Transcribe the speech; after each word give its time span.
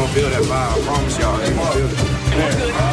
gonna 0.00 0.12
feel 0.16 0.30
that 0.30 0.44
vibe. 0.52 0.72
I 0.72 0.80
promise 0.88 1.18
y'all, 1.20 1.36
they 1.36 1.52
gonna 1.52 1.76
feel 1.76 1.90
it. 1.92 1.98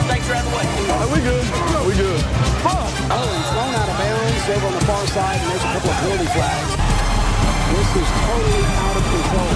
Snakes 0.07 0.29
are 0.29 0.35
out 0.35 0.45
of 0.45 0.51
the 0.51 0.57
way. 0.57 0.65
Are 1.01 1.09
we 1.13 1.19
good? 1.29 1.45
No, 1.73 1.79
we 1.87 1.93
good. 2.03 2.21
Oh, 2.67 3.27
he's 3.35 3.49
thrown 3.53 3.73
out 3.79 3.89
of 3.91 3.97
bounds 4.01 4.45
over 4.53 4.67
on 4.67 4.73
the 4.79 4.85
far 4.89 5.03
side, 5.15 5.39
and 5.41 5.49
there's 5.49 5.65
a 5.67 5.71
couple 5.73 5.89
of 5.93 5.97
penalty 6.03 6.29
flags. 6.35 6.71
This 7.73 7.89
is 8.01 8.09
totally 8.27 8.63
out 8.83 8.97
of 8.99 9.05
control. 9.13 9.53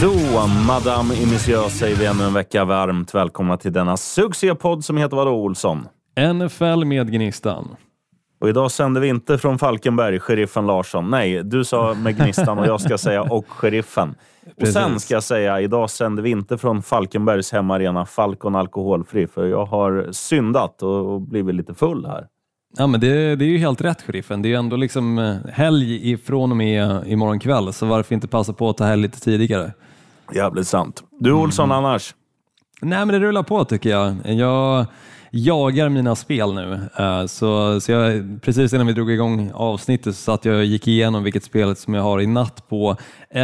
Då, 0.00 0.46
Madame 0.66 1.14
et 1.14 1.28
Monsieur, 1.28 1.68
säger 1.68 1.96
vi 1.96 2.06
ännu 2.06 2.24
en 2.24 2.34
vecka 2.34 2.64
varmt 2.64 3.14
välkomna 3.14 3.56
till 3.56 3.72
denna 3.72 3.96
succépodd 3.96 4.84
som 4.84 4.96
heter 4.96 5.16
vadå, 5.16 5.30
Olsson? 5.30 5.88
NFL 6.34 6.84
med 6.84 7.12
Gnistan. 7.12 7.76
Och 8.40 8.48
idag 8.48 8.70
sänder 8.70 9.00
vi 9.00 9.08
inte 9.08 9.38
från 9.38 9.58
Falkenberg, 9.58 10.20
sheriffen 10.20 10.66
Larsson. 10.66 11.10
Nej, 11.10 11.44
du 11.44 11.64
sa 11.64 11.94
med 11.94 12.16
Gnistan 12.16 12.58
och 12.58 12.66
jag 12.66 12.80
ska 12.80 12.98
säga 12.98 13.22
och 13.22 13.44
sheriffen. 13.48 14.14
Och 14.60 14.68
sen 14.68 15.00
ska 15.00 15.14
jag 15.14 15.22
säga, 15.22 15.60
idag 15.60 15.90
sänder 15.90 16.22
vi 16.22 16.30
inte 16.30 16.58
från 16.58 16.82
Falkenbergs 16.82 17.52
hemmaarena 17.52 18.06
Falcon 18.06 18.56
Alkoholfri, 18.56 19.26
för 19.26 19.46
jag 19.46 19.64
har 19.64 20.08
syndat 20.12 20.82
och 20.82 21.20
blivit 21.20 21.54
lite 21.54 21.74
full 21.74 22.06
här. 22.06 22.26
Ja, 22.76 22.86
men 22.86 23.00
det, 23.00 23.36
det 23.36 23.44
är 23.44 23.48
ju 23.48 23.58
helt 23.58 23.80
rätt, 23.80 24.02
sheriffen. 24.02 24.42
Det 24.42 24.48
är 24.48 24.50
ju 24.50 24.56
ändå 24.56 24.76
liksom 24.76 25.18
eh, 25.18 25.36
helg 25.52 26.10
ifrån 26.10 26.50
och 26.50 26.56
med 26.56 27.06
imorgon 27.06 27.40
kväll, 27.40 27.72
så 27.72 27.86
varför 27.86 28.14
inte 28.14 28.28
passa 28.28 28.52
på 28.52 28.70
att 28.70 28.76
ta 28.76 28.84
helg 28.84 29.02
lite 29.02 29.20
tidigare? 29.20 29.72
Jävligt 30.34 30.68
sant. 30.68 31.02
Du 31.18 31.32
Olsson 31.32 31.72
annars? 31.72 32.14
Nej, 32.80 32.98
men 32.98 33.08
det 33.08 33.18
rullar 33.18 33.42
på 33.42 33.64
tycker 33.64 33.90
jag. 33.90 34.16
Jag 34.24 34.86
jagar 35.30 35.88
mina 35.88 36.16
spel 36.16 36.54
nu. 36.54 36.80
Eh, 36.98 37.26
Så, 37.26 37.80
så 37.80 37.92
jag, 37.92 38.22
precis 38.42 38.72
innan 38.72 38.86
vi 38.86 38.92
drog 38.92 39.10
igång 39.10 39.50
avsnittet 39.54 40.16
så 40.16 40.22
satt 40.22 40.44
jag 40.44 40.56
och 40.56 40.64
gick 40.64 40.88
igenom 40.88 41.22
vilket 41.22 41.44
spel 41.44 41.76
som 41.76 41.94
jag 41.94 42.02
har 42.02 42.20
i 42.20 42.26
natt 42.26 42.68
på 42.68 42.96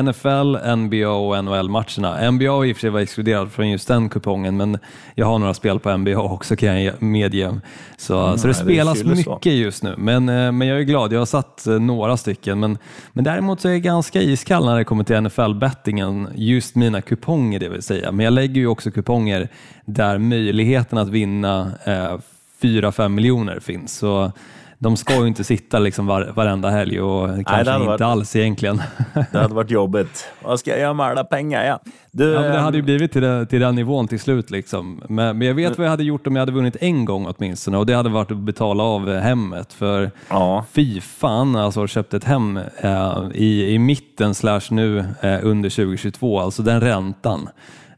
NFL, 0.03 0.57
NBA 0.77 1.09
och 1.09 1.45
NHL-matcherna. 1.45 2.31
NBA 2.31 2.67
i 2.67 2.73
och 2.73 2.77
för 2.77 2.81
sig 2.81 2.91
varit 2.91 3.03
exkluderad 3.03 3.53
från 3.53 3.71
just 3.71 3.89
den 3.89 4.09
kupongen, 4.09 4.57
men 4.57 4.79
jag 5.15 5.27
har 5.27 5.39
några 5.39 5.55
spel 5.55 5.81
på 5.81 5.97
NBA 5.97 6.19
också 6.19 6.57
kan 6.57 6.85
jag 6.85 7.03
medge. 7.03 7.61
Så, 7.97 8.39
så 8.39 8.47
det 8.47 8.53
nej, 8.53 8.65
det 8.67 8.73
spelas 8.73 9.01
så. 9.01 9.07
mycket 9.07 9.53
just 9.53 9.83
nu, 9.83 9.95
men, 9.99 10.29
eh, 10.29 10.53
men 10.53 10.69
jag 10.69 10.79
är 10.79 10.83
glad. 10.83 11.13
Jag 11.13 11.19
har 11.19 11.27
satt 11.27 11.67
eh, 11.67 11.79
några 11.79 12.17
stycken, 12.17 12.61
men, 12.61 12.79
men 13.13 13.25
däremot 13.25 13.61
så 13.61 13.69
är 13.69 13.73
jag 13.73 13.83
ganska 13.83 14.23
iskall 14.23 14.65
när 14.65 14.79
det 14.79 14.85
kommer 14.85 15.05
till 15.05 15.17
NFL-bettingen, 15.21 16.29
just 16.35 16.75
mina 16.75 17.01
kuponger 17.01 17.61
det 17.61 17.69
vill 17.69 17.83
säga. 17.83 18.13
Men 18.13 18.25
jag 18.25 18.33
lägger 18.33 18.61
ju 18.61 18.67
också 18.67 18.91
kuponger 18.91 19.49
där 19.87 20.19
möjligheten 20.19 20.99
att 20.99 21.09
vinna 21.09 21.73
eh, 21.85 22.19
4-5 22.63 23.09
miljoner 23.09 23.61
finns. 23.61 23.99
Så 23.99 24.33
de 24.79 24.97
ska 24.97 25.15
ju 25.15 25.27
inte 25.27 25.45
sitta 25.45 25.79
liksom 25.79 26.07
var, 26.07 26.33
varenda 26.35 26.71
helg 26.71 27.01
och 27.01 27.29
kanske 27.29 27.53
hade 27.55 27.75
inte 27.77 27.87
varit- 27.87 28.01
alls 28.01 28.37
egentligen. 28.37 28.83
Det 29.33 29.39
hade 29.39 29.55
varit 29.55 29.71
jobbigt. 29.71 30.29
Vad 30.43 30.61
ska 30.61 30.71
jag 30.71 30.81
göra 30.81 30.95
med 30.95 31.07
alla 31.07 31.25
pengar? 31.25 31.65
Ja. 31.65 31.81
Du, 32.11 32.33
Ja, 32.33 32.41
det 32.41 32.49
ehm, 32.57 32.63
hade 32.65 32.77
ju 32.77 32.83
blivit 32.83 33.13
till, 33.13 33.23
det, 33.23 33.47
till 33.47 33.61
den 33.61 33.75
nivån 33.75 34.09
till 34.09 34.21
slut. 34.21 34.51
Liksom. 34.51 35.03
Men, 35.09 35.39
men 35.39 35.47
jag 35.49 35.55
vet 35.55 35.79
vad 35.79 35.87
jag 35.87 35.91
hade 35.91 36.05
gjort 36.05 36.27
om 36.27 36.37
jag 36.37 36.41
hade 36.43 36.53
vunnit 36.53 36.77
en 36.81 37.05
gång 37.05 37.27
åtminstone 37.39 37.79
och 37.79 37.87
det 37.87 37.95
hade 37.95 38.09
varit 38.09 38.31
att 38.31 38.37
betala 38.37 38.83
av 38.83 39.15
hemmet. 39.19 39.73
För 39.73 40.11
Ja. 40.31 40.65
fy 40.73 41.01
fan, 41.01 41.57
alltså 41.57 41.87
köpt 41.87 42.15
ett 42.15 42.25
hem 42.25 42.61
eh, 42.81 43.19
i, 43.35 43.75
i 43.75 43.79
mitten 43.79 44.35
slash 44.35 44.61
nu 44.71 44.99
eh, 44.99 45.39
under 45.43 45.71
2022, 45.71 46.41
alltså 46.41 46.63
den 46.63 46.81
räntan. 46.81 47.49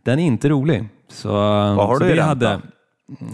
Den 0.02 0.18
är 0.18 0.24
inte 0.24 0.48
rolig. 0.48 0.88
Så, 1.08 1.28
Vad 1.32 1.76
har 1.86 1.98
så 1.98 2.04
du 2.04 2.10
i 2.10 2.14
ränta? 2.16 2.60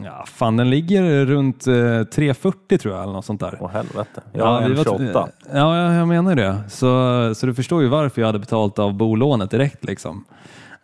Ja, 0.04 0.24
fan, 0.26 0.56
den 0.56 0.70
ligger 0.70 1.26
runt 1.26 1.66
eh, 1.66 1.70
3,40 1.72 2.78
tror 2.78 2.94
jag 2.94 3.02
eller 3.02 3.12
något 3.12 3.24
sånt 3.24 3.40
där. 3.40 3.58
Åh 3.60 3.70
helvete. 3.70 4.22
Jag 4.32 4.46
har 4.46 4.58
vi 4.60 4.64
en 4.64 4.76
var- 4.76 4.84
28. 4.84 5.28
Ja, 5.52 5.92
jag, 5.94 6.08
menar 6.08 6.34
det. 6.34 6.60
Så, 6.68 7.34
så 7.34 7.46
du 7.46 7.54
förstår 7.54 7.82
ju 7.82 7.88
varför 7.88 8.20
jag 8.22 8.26
hade 8.28 8.38
betalt 8.38 8.78
av 8.78 8.94
bolånet 8.94 9.50
direkt. 9.50 9.84
Liksom. 9.84 10.24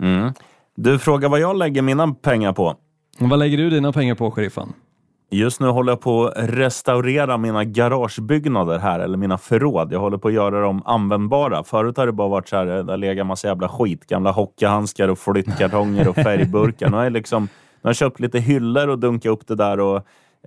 Mm. 0.01 0.33
Du 0.77 0.99
frågar 0.99 1.29
vad 1.29 1.41
jag 1.41 1.57
lägger 1.57 1.83
mina 1.83 2.15
pengar 2.15 2.53
på. 2.53 2.75
Vad 3.19 3.39
lägger 3.39 3.59
du 3.59 3.71
dina 3.71 3.93
pengar 3.93 4.15
på, 4.15 4.31
sheriffen? 4.31 4.73
Just 5.33 5.61
nu 5.61 5.67
håller 5.69 5.93
jag 5.93 6.01
på 6.01 6.25
att 6.27 6.33
restaurera 6.37 7.37
mina 7.37 7.65
garagebyggnader 7.65 8.79
här, 8.79 9.01
eller 9.01 9.17
mina 9.19 9.39
förråd. 9.39 9.93
Jag 9.93 10.01
håller 10.01 10.19
på 10.19 10.29
att 10.29 10.35
göra 10.35 10.61
dem 10.61 10.83
användbara. 10.87 11.65
Förut 11.65 11.97
har 11.97 12.07
det 12.07 12.13
bara 12.13 12.29
varit 12.29 12.49
så 12.49 12.57
här, 12.57 12.67
det 12.67 12.93
har 12.93 12.97
legat 12.97 13.27
massa 13.27 13.49
jävla 13.49 13.69
skit. 13.69 14.07
Gamla 14.07 14.31
hockeyhandskar 14.31 15.09
och 15.09 15.19
flyttkartonger 15.19 16.09
och 16.09 16.15
färgburkar. 16.17 16.91
Nu 16.91 16.97
har 16.97 17.05
jag, 17.05 17.13
liksom, 17.13 17.43
nu 17.83 17.89
har 17.89 17.95
köpt 17.95 18.21
lite 18.21 18.39
hyllor 18.39 18.89
och 18.89 18.99
dunkat 18.99 19.33
upp 19.33 19.47
det 19.47 19.55
där 19.55 19.81
och 19.81 19.97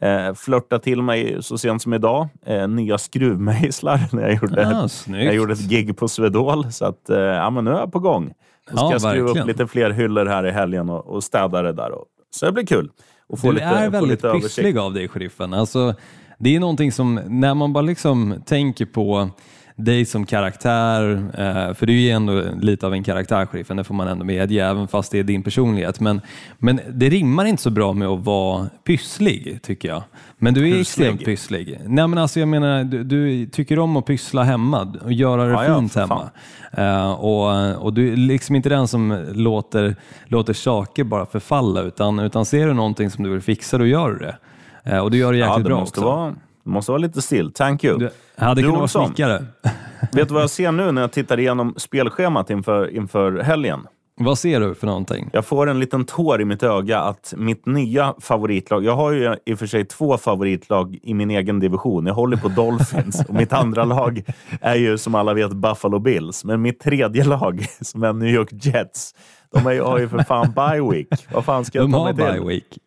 eh, 0.02 0.34
flörtat 0.34 0.84
till 0.84 1.02
mig 1.02 1.38
så 1.44 1.58
sent 1.58 1.82
som 1.82 1.94
idag. 1.94 2.28
Eh, 2.46 2.68
nya 2.68 2.98
skruvmejslar 2.98 4.00
när 4.16 4.22
jag 4.22 4.34
gjorde, 4.42 4.68
Ah, 4.68 4.86
ett, 4.86 5.08
jag 5.08 5.36
gjorde 5.36 5.54
ett 5.54 5.70
gig 5.70 5.98
på 5.98 6.08
Swedol. 6.08 6.72
Så 6.72 6.86
att, 6.86 7.10
eh, 7.10 7.18
ja, 7.18 7.50
men 7.50 7.66
nu 7.66 7.72
är 7.72 7.80
jag 7.80 7.92
på 7.92 8.00
gång. 8.00 8.26
Nu 8.72 8.78
ska 8.78 8.86
Ja, 8.86 8.92
jag 8.92 9.02
skruva 9.02 9.22
upp 9.22 9.28
verkligen. 9.28 9.48
lite 9.48 9.68
fler 9.68 9.90
hyllor 9.90 10.26
här 10.26 10.46
i 10.46 10.52
helgen 10.52 10.90
och, 10.90 11.08
och 11.08 11.24
städa 11.24 11.62
det 11.62 11.74
där. 11.74 11.92
Och, 11.92 12.06
så 12.30 12.46
det 12.46 12.52
blir 12.52 12.66
kul. 12.66 12.90
Och 13.34 13.40
få 13.40 13.48
Du 13.48 13.54
lite, 13.54 13.66
är 13.66 13.86
få 13.86 13.92
väldigt 13.92 14.24
lite 14.24 14.40
pysslig 14.40 14.78
av 14.78 14.94
dig, 14.94 15.08
sheriffen. 15.08 15.54
Alltså, 15.54 15.96
det 16.38 16.56
är 16.56 16.60
någonting 16.60 16.92
som, 16.92 17.16
när 17.16 17.54
man 17.54 17.74
bara 17.74 17.82
liksom 17.82 18.36
tänker 18.46 18.86
på 18.86 19.30
dig 19.76 20.06
som 20.06 20.26
karaktär, 20.26 21.12
eh, 21.38 21.74
för 21.74 21.86
du 21.86 21.94
är 21.94 21.98
ju 21.98 22.10
ändå 22.10 22.44
lite 22.62 22.86
av 22.88 22.94
en 22.94 23.04
karaktär, 23.04 23.46
sheriffen, 23.46 23.78
det 23.78 23.84
får 23.84 23.96
man 23.96 24.08
ändå 24.08 24.26
medge, 24.26 24.66
även 24.66 24.88
fast 24.88 25.12
det 25.12 25.20
är 25.20 25.24
din 25.24 25.44
personlighet. 25.44 26.00
Men, 26.00 26.22
men 26.58 26.80
det 26.94 27.10
rimmar 27.10 27.46
inte 27.46 27.64
så 27.64 27.70
bra 27.70 27.94
med 27.94 28.08
att 28.08 28.26
vara 28.26 28.68
pysslig, 28.84 29.60
tycker 29.64 29.90
jag. 29.90 30.04
Men 30.38 30.54
du 30.54 30.60
är 30.70 30.74
Pysslig? 30.74 31.06
extremt 31.08 31.26
pysslig. 31.26 31.80
Nej, 31.86 32.08
men 32.08 32.18
alltså, 32.18 32.40
jag 32.40 32.48
menar, 32.50 32.84
du, 32.84 33.04
du 33.04 33.46
tycker 33.46 33.80
om 33.80 33.98
att 33.98 34.06
pyssla 34.06 34.44
hemma 34.44 34.94
och 35.06 35.14
göra 35.14 35.46
det 35.46 35.52
Ja, 35.52 35.66
ja, 35.66 35.80
fint 35.80 35.94
för 35.94 36.00
hemma. 36.00 36.30
Eh, 36.72 37.12
och, 37.12 37.76
och 37.86 37.94
du 37.94 38.14
är 38.14 38.16
liksom 38.18 38.56
inte 38.56 38.70
den 38.70 38.88
som 38.88 39.26
låter, 39.34 39.96
låter 40.26 40.54
saker 40.54 41.04
bara 41.04 41.26
förfalla, 41.26 41.82
utan, 41.82 42.20
utan 42.20 42.46
ser 42.46 42.68
du 42.68 42.74
någonting 42.74 43.10
som 43.10 43.24
du 43.24 43.30
vill 43.30 43.42
fixa, 43.42 43.78
då 43.78 43.86
gör 43.86 44.10
du 44.12 44.20
det. 44.20 44.36
Eh, 44.84 45.00
och 45.00 45.12
du 45.12 45.18
gör 45.18 45.32
det 45.32 45.38
jäkligt 45.38 45.52
Ja, 45.54 45.58
det 45.58 45.64
bra 45.64 45.80
måste, 45.80 46.00
också. 46.00 46.10
vara, 46.10 46.36
det 46.64 46.70
måste 46.70 46.92
vara 46.92 47.00
lite 47.00 47.22
still. 47.22 47.52
Thank 47.54 47.84
you. 47.84 47.98
Du 47.98 48.10
hade 48.36 48.62
kunnat 48.62 48.78
vara 48.78 48.88
snickare. 49.08 49.46
Vet 50.14 50.28
du 50.28 50.34
vad 50.34 50.44
jag 50.44 50.50
ser 50.50 50.72
nu 50.72 50.92
när 50.92 51.02
jag 51.02 51.12
tittar 51.12 51.40
igenom 51.40 51.74
spelschemat 51.78 52.50
inför, 52.50 52.96
inför 52.96 53.40
helgen? 53.40 53.88
Vad 54.16 54.38
ser 54.38 54.60
du 54.60 54.76
för 54.76 54.88
någonting? 54.88 55.30
Jag 55.34 55.46
får 55.46 55.70
en 55.70 55.80
liten 55.80 56.06
tår 56.06 56.42
i 56.42 56.46
mitt 56.46 56.64
öga 56.64 57.00
att 57.00 57.34
mitt 57.38 57.66
nya 57.66 58.16
favoritlag... 58.20 58.84
Jag 58.84 58.96
har 58.96 59.12
ju 59.12 59.36
i 59.46 59.54
och 59.54 59.60
för 59.60 59.66
sig 59.66 59.86
två 59.86 60.18
favoritlag 60.18 61.00
i 61.04 61.14
min 61.14 61.32
egen 61.32 61.60
division. 61.60 62.06
Jag 62.06 62.14
håller 62.14 62.38
på 62.38 62.48
Dolphins 62.48 63.26
och 63.28 63.36
mitt 63.36 63.54
andra 63.54 63.86
lag 63.86 64.24
är 64.62 64.76
ju 64.76 64.98
som 64.98 65.16
alla 65.16 65.34
vet 65.34 65.54
Buffalo 65.54 66.00
Bills. 66.00 66.44
Men 66.46 66.62
mitt 66.62 66.80
tredje 66.80 67.24
lag, 67.24 67.66
som 67.82 68.04
är 68.04 68.14
New 68.14 68.30
York 68.30 68.50
Jets, 68.52 69.16
de 69.54 69.68
är 69.68 69.82
har 69.82 70.00
ju 70.00 70.10
för 70.10 70.20
fan 70.24 70.52
bye 70.52 70.92
week. 70.92 71.08
Vad 71.34 71.46
fan 71.46 71.66
ska 71.66 71.78
jag 71.78 71.86
De 71.86 71.92
ta 71.94 72.04
mig 72.04 72.16
till? 72.16 72.24
bye 72.26 72.40
week. 72.48 72.78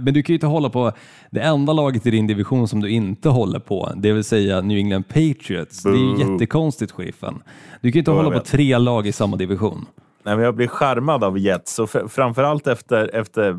Men 0.00 0.14
du 0.14 0.22
kan 0.22 0.32
ju 0.32 0.34
inte 0.34 0.46
hålla 0.46 0.68
på 0.70 0.92
det 1.30 1.40
enda 1.40 1.72
laget 1.72 2.06
i 2.06 2.10
din 2.10 2.26
division 2.26 2.68
som 2.68 2.80
du 2.80 2.90
inte 2.90 3.28
håller 3.28 3.58
på, 3.58 3.92
det 3.96 4.12
vill 4.12 4.24
säga 4.24 4.60
New 4.60 4.78
England 4.78 5.02
Patriots. 5.08 5.82
Det 5.82 5.90
är 5.90 5.94
ju 5.94 6.14
Boo. 6.26 6.32
jättekonstigt, 6.32 6.92
sheriffen. 6.92 7.42
Du 7.80 7.92
kan 7.92 7.96
ju 7.96 7.98
inte 7.98 8.10
Ja, 8.10 8.14
jag 8.16 8.22
hålla 8.22 8.36
på 8.36 8.42
vet. 8.42 8.48
tre 8.48 8.78
lag 8.78 9.06
i 9.06 9.12
samma 9.12 9.36
division. 9.36 9.86
Nej, 10.24 10.36
men 10.36 10.44
jag 10.44 10.54
blir 10.56 10.66
charmad 10.68 11.24
av 11.24 11.38
Jets. 11.38 11.78
Och 11.78 11.90
framförallt 11.90 12.66
efter, 12.66 13.14
efter 13.14 13.56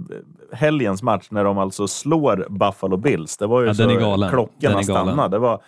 helgens 0.51 1.03
match 1.03 1.27
när 1.31 1.43
de 1.43 1.57
alltså 1.57 1.87
slår 1.87 2.45
Buffalo 2.49 2.97
Bills. 2.97 3.37
Det 3.37 3.47
var 3.47 3.61
ju 3.61 3.67
Ja, 3.67 3.73
så 3.73 3.81
den 3.81 3.91
är 3.91 3.99
galen. 3.99 4.19
Den 4.19 4.29
klockorna 4.29 4.79
är 4.79 4.83
galen. 4.83 4.83
stannade. 4.83 5.35
Det 5.35 5.39
var, 5.39 5.61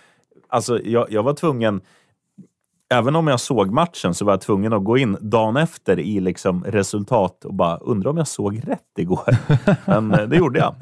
alltså, 0.49 0.79
jag, 0.83 1.11
jag 1.11 1.23
var 1.23 1.33
tvungen... 1.33 1.81
Även 2.93 3.15
om 3.15 3.27
jag 3.27 3.39
såg 3.39 3.71
matchen 3.71 4.13
så 4.13 4.25
var 4.25 4.33
jag 4.33 4.41
tvungen 4.41 4.73
att 4.73 4.83
gå 4.83 4.97
in 4.97 5.17
dagen 5.21 5.57
efter 5.57 5.99
i 5.99 6.19
liksom 6.19 6.63
resultat 6.63 7.45
och 7.45 7.53
bara 7.53 7.77
undra 7.77 8.09
om 8.09 8.17
jag 8.17 8.27
såg 8.27 8.61
rätt 8.67 8.99
igår. 8.99 9.35
Men 9.85 10.13
eh, 10.13 10.27
det 10.27 10.35
gjorde 10.35 10.59
jag. 10.59 10.75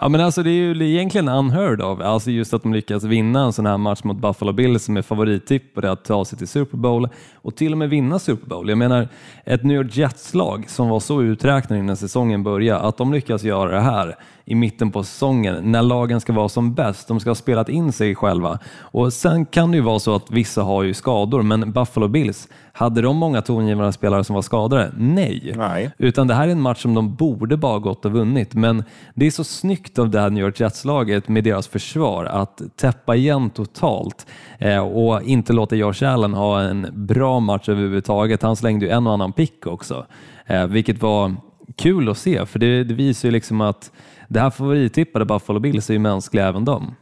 Ja, 0.00 0.08
men 0.08 0.20
alltså 0.20 0.42
det 0.42 0.50
är 0.50 0.52
ju 0.52 0.90
egentligen 0.90 1.28
unheard 1.28 1.80
of, 1.80 2.00
alltså 2.00 2.30
just 2.30 2.54
att 2.54 2.62
de 2.62 2.74
lyckas 2.74 3.04
vinna 3.04 3.44
en 3.44 3.52
sån 3.52 3.66
här 3.66 3.78
match 3.78 4.04
mot 4.04 4.16
Buffalo 4.16 4.52
Bills 4.52 4.84
som 4.84 4.96
är 4.96 5.02
favorittippade 5.02 5.90
att 5.90 6.04
ta 6.04 6.24
sig 6.24 6.38
till 6.38 6.48
Super 6.48 6.76
Bowl 6.76 7.08
och 7.34 7.56
till 7.56 7.72
och 7.72 7.78
med 7.78 7.90
vinna 7.90 8.18
Super 8.18 8.46
Bowl. 8.46 8.68
Jag 8.68 8.78
menar, 8.78 9.08
ett 9.44 9.64
New 9.64 9.76
York 9.76 9.96
Jets-lag 9.96 10.70
som 10.70 10.88
var 10.88 11.00
så 11.00 11.22
uträknade 11.22 11.80
innan 11.80 11.96
säsongen 11.96 12.42
började, 12.42 12.80
att 12.80 12.96
de 12.96 13.12
lyckas 13.12 13.42
göra 13.42 13.70
det 13.70 13.80
här 13.80 14.16
i 14.50 14.54
mitten 14.54 14.90
på 14.90 15.02
säsongen 15.02 15.72
när 15.72 15.82
lagen 15.82 16.20
ska 16.20 16.32
vara 16.32 16.48
som 16.48 16.74
bäst. 16.74 17.08
De 17.08 17.20
ska 17.20 17.30
ha 17.30 17.34
spelat 17.34 17.68
in 17.68 17.92
sig 17.92 18.14
själva. 18.14 18.58
Och 18.80 19.12
Sen 19.12 19.46
kan 19.46 19.70
det 19.70 19.76
ju 19.76 19.82
vara 19.82 19.98
så 19.98 20.14
att 20.14 20.30
vissa 20.30 20.62
har 20.62 20.82
ju 20.82 20.94
skador, 20.94 21.42
men 21.42 21.72
Buffalo 21.72 22.08
Bills, 22.08 22.48
hade 22.72 23.02
de 23.02 23.16
många 23.16 23.42
tongivande 23.42 23.92
spelare 23.92 24.24
som 24.24 24.34
var 24.34 24.42
skadade? 24.42 24.92
Nej. 24.96 25.52
Nej. 25.56 25.90
Utan 25.98 26.26
det 26.26 26.34
här 26.34 26.48
är 26.48 26.52
en 26.52 26.60
match 26.60 26.82
som 26.82 26.94
de 26.94 27.14
borde 27.14 27.56
bara 27.56 27.78
gått 27.78 28.04
och 28.04 28.12
vunnit. 28.12 28.54
Men 28.54 28.84
det 29.14 29.26
är 29.26 29.30
så 29.30 29.44
snyggt 29.44 29.98
av 29.98 30.10
det 30.10 30.20
här 30.20 30.30
New 30.30 30.44
York 30.44 30.60
Jets-laget 30.60 31.28
med 31.28 31.44
deras 31.44 31.68
försvar 31.68 32.24
att 32.24 32.62
täppa 32.76 33.16
igen 33.16 33.50
totalt 33.50 34.26
eh, 34.58 34.78
och 34.78 35.22
inte 35.22 35.52
låta 35.52 35.76
Josh 35.76 36.04
Allen 36.04 36.34
ha 36.34 36.60
en 36.60 36.86
bra 36.92 37.40
match 37.40 37.68
överhuvudtaget. 37.68 38.42
Han 38.42 38.56
slängde 38.56 38.86
ju 38.86 38.92
en 38.92 39.06
och 39.06 39.12
annan 39.12 39.32
pick 39.32 39.66
också, 39.66 40.06
eh, 40.46 40.66
vilket 40.66 41.02
var 41.02 41.34
kul 41.76 42.08
att 42.08 42.18
se 42.18 42.46
för 42.46 42.58
det, 42.58 42.84
det 42.84 42.94
visar 42.94 43.28
ju 43.28 43.32
liksom 43.32 43.60
att 43.60 43.90
det 44.30 44.40
här 44.40 44.50
favorittippade 44.50 45.24
Buffalo 45.24 45.60
Bills 45.60 45.90
är 45.90 45.94
ju 45.94 46.00
mänskliga 46.00 46.48
även 46.48 46.64
de. 46.64 46.94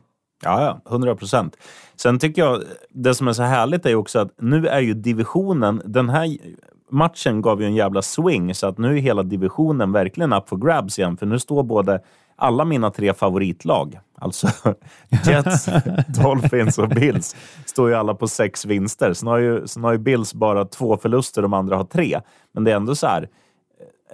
Ja, 0.44 0.62
ja, 0.62 0.90
100 0.90 1.16
procent. 1.16 1.56
Sen 1.96 2.18
tycker 2.18 2.42
jag, 2.42 2.62
det 2.90 3.14
som 3.14 3.28
är 3.28 3.32
så 3.32 3.42
härligt 3.42 3.86
är 3.86 3.90
ju 3.90 3.96
också 3.96 4.18
att 4.18 4.32
nu 4.40 4.66
är 4.66 4.80
ju 4.80 4.94
divisionen, 4.94 5.82
den 5.84 6.08
här 6.08 6.36
matchen 6.90 7.42
gav 7.42 7.60
ju 7.60 7.66
en 7.66 7.74
jävla 7.74 8.02
swing 8.02 8.54
så 8.54 8.66
att 8.66 8.78
nu 8.78 8.96
är 8.96 9.00
hela 9.00 9.22
divisionen 9.22 9.92
verkligen 9.92 10.32
up 10.32 10.48
for 10.48 10.56
grabs 10.56 10.98
igen. 10.98 11.16
För 11.16 11.26
nu 11.26 11.38
står 11.38 11.62
både 11.62 12.00
alla 12.36 12.64
mina 12.64 12.90
tre 12.90 13.14
favoritlag, 13.14 13.98
alltså 14.14 14.48
Jets, 15.26 15.68
Dolphins 16.22 16.78
och 16.78 16.88
Bills, 16.88 17.36
står 17.64 17.88
ju 17.88 17.94
alla 17.94 18.14
på 18.14 18.28
sex 18.28 18.64
vinster. 18.64 19.12
Sen 19.12 19.28
har, 19.28 19.38
ju, 19.38 19.66
sen 19.66 19.84
har 19.84 19.92
ju 19.92 19.98
Bills 19.98 20.34
bara 20.34 20.64
två 20.64 20.96
förluster, 20.96 21.42
de 21.42 21.52
andra 21.52 21.76
har 21.76 21.84
tre. 21.84 22.20
Men 22.54 22.64
det 22.64 22.72
är 22.72 22.76
ändå 22.76 22.94
så 22.94 23.06
här, 23.06 23.28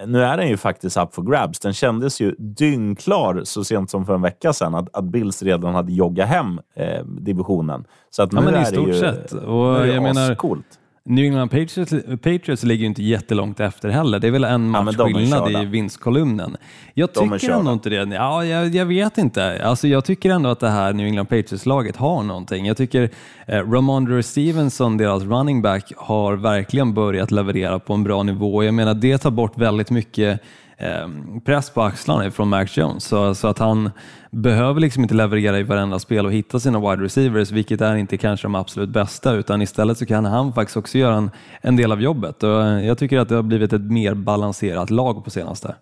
nu 0.05 0.23
är 0.23 0.37
den 0.37 0.47
ju 0.47 0.57
faktiskt 0.57 0.97
up 0.97 1.13
for 1.15 1.23
grabs. 1.23 1.59
Den 1.59 1.73
kändes 1.73 2.21
ju 2.21 2.35
dyngklar 2.37 3.41
så 3.43 3.63
sent 3.63 3.89
som 3.89 4.05
för 4.05 4.15
en 4.15 4.21
vecka 4.21 4.53
sedan 4.53 4.75
att, 4.75 4.95
att 4.95 5.03
Bills 5.03 5.43
redan 5.43 5.75
hade 5.75 5.91
joggat 5.91 6.27
hem 6.27 6.59
eh, 6.75 7.05
divisionen. 7.05 7.85
Så 8.09 8.23
att 8.23 8.31
nu 8.31 8.37
Ja, 8.39 8.45
men 8.45 8.55
i 8.55 8.57
är 8.57 8.63
stort 8.63 8.85
det 8.85 8.93
ju, 8.93 8.99
sett. 8.99 9.31
Och 9.31 9.87
jag 9.87 10.03
menar, 10.03 10.35
coolt. 10.35 10.79
New 11.07 11.25
England 11.25 11.49
Patriots, 11.49 11.91
Patriots 12.21 12.63
ligger 12.63 12.81
ju 12.81 12.87
inte 12.87 13.03
jättelångt 13.03 13.59
efter 13.59 13.89
heller. 13.89 14.19
Det 14.19 14.27
är 14.27 14.31
väl 14.31 14.43
en 14.43 14.69
match 14.69 14.95
är 14.99 15.13
skillnad 15.13 15.63
i 15.63 15.65
vinstkolumnen. 15.65 16.57
Jag 16.93 17.09
De 17.13 17.31
tycker 17.31 17.51
ändå 17.51 17.73
inte 17.73 17.89
det. 17.89 18.15
Ja, 18.15 18.45
jag, 18.45 18.75
jag 18.75 18.85
vet 18.85 19.17
inte. 19.17 19.65
Alltså, 19.65 19.87
jag 19.87 20.05
tycker 20.05 20.29
ändå 20.29 20.49
att 20.49 20.59
det 20.59 20.69
här 20.69 20.93
New 20.93 21.07
England 21.07 21.25
Patriots-laget 21.25 21.95
har 21.95 22.23
någonting. 22.23 22.65
Jag 22.65 22.77
tycker 22.77 23.09
eh, 23.47 23.71
Ramondre 23.71 24.23
Stevenson, 24.23 24.97
deras 24.97 25.23
running 25.23 25.61
back, 25.61 25.91
har 25.97 26.35
verkligen 26.35 26.93
börjat 26.93 27.31
leverera 27.31 27.79
på 27.79 27.93
en 27.93 28.03
bra 28.03 28.23
nivå. 28.23 28.63
Jag 28.63 28.73
menar, 28.73 28.93
det 28.93 29.17
tar 29.17 29.31
bort 29.31 29.57
väldigt 29.57 29.89
mycket 29.89 30.41
eh, 30.77 31.07
press 31.45 31.69
på 31.69 31.81
axlarna 31.81 32.31
från 32.31 32.49
Mac 32.49 32.65
Jones, 32.73 33.03
så, 33.03 33.35
så 33.35 33.47
att 33.47 33.59
han 33.59 33.91
behöver 34.35 34.79
liksom 34.81 35.03
inte 35.03 35.15
leverera 35.15 35.59
i 35.59 35.63
varenda 35.63 35.99
spel 35.99 36.25
och 36.25 36.31
hitta 36.31 36.59
sina 36.59 36.79
wide 36.79 37.03
receivers, 37.03 37.51
vilket 37.51 37.81
är 37.81 37.95
inte 37.95 38.17
kanske 38.17 38.45
de 38.45 38.55
absolut 38.55 38.89
bästa, 38.89 39.33
utan 39.33 39.61
istället 39.61 39.97
så 39.97 40.05
kan 40.05 40.25
han 40.25 40.53
faktiskt 40.53 40.77
också 40.77 40.97
göra 40.97 41.15
en, 41.15 41.31
en 41.61 41.75
del 41.75 41.91
av 41.91 42.01
jobbet. 42.01 42.43
Och 42.43 42.63
eh, 42.63 42.85
jag 42.85 42.97
tycker 42.97 43.19
att 43.19 43.29
det 43.29 43.35
har 43.35 43.43
blivit 43.43 43.73
ett 43.73 43.81
mer 43.81 44.13
balanserat 44.13 44.89
lag 44.89 45.23
på 45.23 45.29
senaste. 45.29 45.75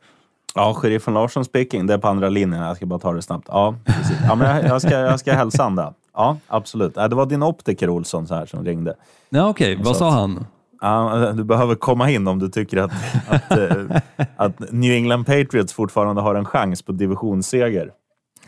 Ja, 0.56 0.74
sheriffen 0.74 1.14
Larsson 1.14 1.46
speaking. 1.46 1.88
Det 1.88 1.94
är 1.94 1.98
på 1.98 2.08
andra 2.08 2.30
linjen. 2.30 2.62
Jag 2.62 2.78
ska 2.78 2.86
bara 2.86 3.00
ta 3.00 3.14
det 3.14 3.22
snabbt. 3.22 3.48
Ja, 3.48 3.76
precis. 3.86 4.18
ja 4.28 4.36
men 4.36 4.56
jag, 4.56 4.66
jag, 4.66 4.82
ska, 4.82 5.00
jag 5.00 5.20
ska 5.20 5.34
hälsa 5.34 5.64
han 5.64 5.76
det. 5.76 5.94
Ja, 6.14 6.38
absolut. 6.48 6.94
Ja, 6.96 7.08
det 7.08 7.16
var 7.16 7.26
din 7.26 7.44
optiker 7.44 7.90
Olsson 7.90 8.28
så 8.28 8.36
här 8.36 8.46
som 8.46 8.66
ringde. 8.66 8.96
Ja, 9.30 9.50
Okej, 9.50 9.76
vad 9.76 9.88
Så 9.88 9.94
sa 9.94 10.10
han? 10.12 10.46
Ja, 10.82 11.32
du 11.36 11.44
behöver 11.44 11.76
komma 11.76 12.10
in 12.10 12.28
om 12.28 12.40
du 12.40 12.50
tycker 12.50 12.78
att, 12.78 12.92
att, 13.28 13.58
eh, 13.58 13.98
att 14.36 14.72
New 14.72 14.92
England 14.92 15.26
Patriots 15.26 15.74
fortfarande 15.74 16.22
har 16.22 16.36
en 16.36 16.46
chans 16.46 16.82
på 16.82 16.92
divisionsseger. 16.92 17.92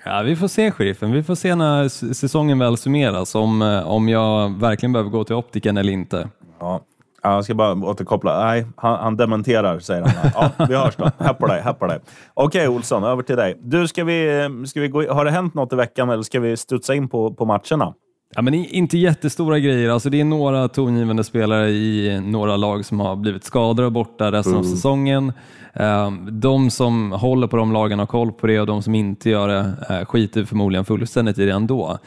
Ja, 0.05 0.21
vi 0.21 0.35
får 0.35 0.47
se 0.47 0.71
sheriffen. 0.71 1.11
Vi 1.11 1.23
får 1.23 1.35
se 1.35 1.55
när 1.55 1.87
säsongen 2.13 2.59
väl 2.59 2.77
summeras 2.77 3.35
om, 3.35 3.61
eh, 3.61 3.87
om 3.87 4.09
jag 4.09 4.59
verkligen 4.59 4.93
behöver 4.93 5.09
gå 5.09 5.23
till 5.23 5.35
optiken 5.35 5.77
eller 5.77 5.93
inte. 5.93 6.29
Ja. 6.59 6.81
Jag 7.23 7.43
ska 7.43 7.53
bara 7.53 7.73
återkoppla. 7.73 8.45
Nej, 8.45 8.65
han, 8.75 8.99
han 8.99 9.17
dementerar, 9.17 9.79
säger 9.79 10.01
han. 10.01 10.31
Ja, 10.35 10.65
vi 10.69 10.75
hörs 10.75 10.95
då. 10.95 11.11
Här 11.19 11.33
på 11.33 11.47
dig. 11.47 11.61
Här 11.61 11.73
på 11.73 11.87
dig. 11.87 11.99
Okej, 12.33 12.67
Olsson, 12.67 13.03
över 13.03 13.23
till 13.23 13.35
dig. 13.35 13.57
Du, 13.61 13.87
ska 13.87 14.03
vi, 14.03 14.41
eh, 14.41 14.65
ska 14.65 14.81
vi 14.81 14.87
gå, 14.87 15.13
har 15.13 15.25
det 15.25 15.31
hänt 15.31 15.53
något 15.53 15.73
i 15.73 15.75
veckan 15.75 16.09
eller 16.09 16.23
ska 16.23 16.39
vi 16.39 16.57
studsa 16.57 16.95
in 16.95 17.09
på, 17.09 17.33
på 17.33 17.45
matcherna? 17.45 17.93
Ja, 18.35 18.41
men 18.41 18.53
inte 18.53 18.97
jättestora 18.97 19.59
grejer. 19.59 19.89
Alltså, 19.89 20.09
det 20.09 20.19
är 20.21 20.25
några 20.25 20.67
tongivande 20.67 21.23
spelare 21.23 21.69
i 21.69 22.19
några 22.25 22.57
lag 22.57 22.85
som 22.85 22.99
har 22.99 23.15
blivit 23.15 23.43
skadade 23.43 23.85
och 23.85 23.91
borta 23.91 24.31
resten 24.31 24.55
av 24.55 24.63
säsongen. 24.63 25.33
Eh, 25.73 26.11
De 26.31 26.71
som 26.71 27.11
håller 27.11 27.47
på 27.47 27.57
de 27.57 27.73
lagen 27.73 27.99
har 27.99 28.05
koll 28.05 28.31
på 28.31 28.47
det 28.47 28.59
och 28.59 28.67
de 28.67 28.81
som 28.83 28.95
inte 28.95 29.29
gör 29.29 29.47
det 29.47 29.73
eh, 29.89 30.05
skiter 30.05 30.43
förmodligen 30.45 30.85
fullständigt 30.85 31.39
i 31.39 31.45
det 31.45 31.51
ändå. 31.51 31.97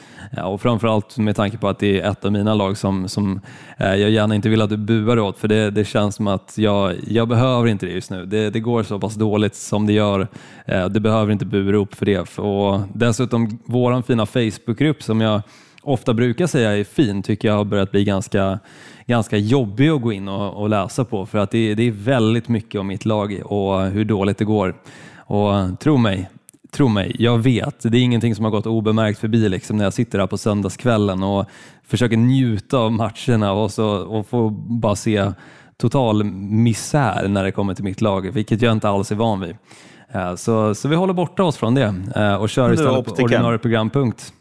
Och 0.45 0.61
framförallt 0.61 1.19
med 1.19 1.37
tanke 1.37 1.59
på 1.59 1.69
att 1.69 1.79
det 1.79 2.01
är 2.01 2.11
ett 2.11 2.25
av 2.25 2.33
mina 2.33 2.55
lag 2.55 2.77
som, 2.77 3.09
som 3.09 3.41
eh, 3.79 3.95
jag 3.95 4.11
gärna 4.11 4.35
inte 4.35 4.49
vill 4.49 4.63
att 4.63 4.71
du 4.71 4.77
buar 4.77 5.19
åt, 5.19 5.39
för 5.39 5.49
det, 5.49 5.71
det 5.71 5.85
känns 5.85 6.15
som 6.15 6.27
att 6.27 6.55
jag, 6.59 6.95
jag 7.07 7.29
behöver 7.29 7.69
inte 7.69 7.87
det 7.87 7.93
just 7.93 8.11
nu. 8.11 8.27
Det, 8.27 8.51
det 8.51 8.61
går 8.61 8.83
så 8.83 8.99
pass 8.99 9.15
dåligt 9.15 9.55
som 9.55 9.87
det 9.87 9.93
gör. 9.93 10.29
Eh, 10.67 10.87
Det 10.89 11.01
behöver 11.01 11.33
inte 11.33 11.47
bura 11.47 11.77
upp 11.77 11.95
för 11.95 12.07
det. 12.07 12.39
Och 12.39 12.81
dessutom, 12.95 13.59
våran 13.65 14.03
fina 14.03 14.27
Facebookgrupp 14.27 15.03
som 15.03 15.21
jag 15.21 15.43
ofta 15.89 16.15
brukar 16.15 16.47
säga 16.47 16.77
är 16.77 16.85
fin 16.85 17.23
tycker 17.23 17.49
jag 17.49 17.55
har 17.55 17.65
börjat 17.65 17.91
bli 17.91 18.05
ganska, 18.05 18.59
ganska 19.07 19.37
jobbig 19.37 19.89
att 19.89 20.03
gå 20.03 20.13
in 20.13 20.29
och, 20.29 20.63
och 20.63 20.69
läsa 20.69 21.05
på 21.05 21.27
för 21.27 21.39
att 21.39 21.51
det, 21.51 21.75
det 21.75 21.83
är 21.83 21.91
väldigt 21.91 22.49
mycket 22.49 22.81
om 22.81 22.87
mitt 22.87 23.05
lag 23.05 23.43
och 23.45 23.83
hur 23.83 24.05
dåligt 24.05 24.39
det 24.39 24.45
går. 24.45 24.75
Och 25.17 25.81
tro 25.81 25.97
mig, 25.97 26.31
tro 26.71 26.89
mig, 26.89 27.17
jag 27.19 27.39
vet, 27.39 27.81
det 27.83 27.99
är 27.99 28.03
ingenting 28.03 28.35
som 28.35 28.45
har 28.45 28.53
gått 28.53 28.67
obemärkt 28.67 29.19
förbi 29.19 29.49
liksom 29.49 29.77
när 29.77 29.85
jag 29.85 29.93
sitter 29.93 30.19
här 30.19 30.27
på 30.27 30.39
söndagskvällen 30.39 31.23
och 31.23 31.47
försöker 31.87 32.17
njuta 32.17 32.79
av 32.79 32.93
matcherna 32.93 33.53
och, 33.53 33.71
så, 33.71 33.89
och 33.89 34.27
få 34.27 34.51
bara 34.51 34.97
se 34.97 35.33
total 35.77 36.25
misär 36.25 37.29
när 37.29 37.45
det 37.45 37.53
kommer 37.53 37.75
till 37.75 37.85
mitt 37.85 38.01
lag, 38.01 38.31
vilket 38.31 38.63
jag 38.63 38.73
inte 38.73 38.89
alls 38.89 39.13
är 39.13 39.17
van 39.17 39.41
vid. 39.41 39.57
Eh, 40.13 40.35
Så, 40.35 40.75
så 40.75 40.89
vi 40.89 40.97
håller 40.97 41.15
borta 41.15 41.45
oss 41.45 41.57
från 41.57 41.75
det 41.75 41.95
eh, 42.17 42.35
och 42.35 42.49
kör 42.51 42.73
istället 42.73 43.05
på 43.05 43.23
ordinarie 43.23 43.59
programpunkt. 43.59 44.33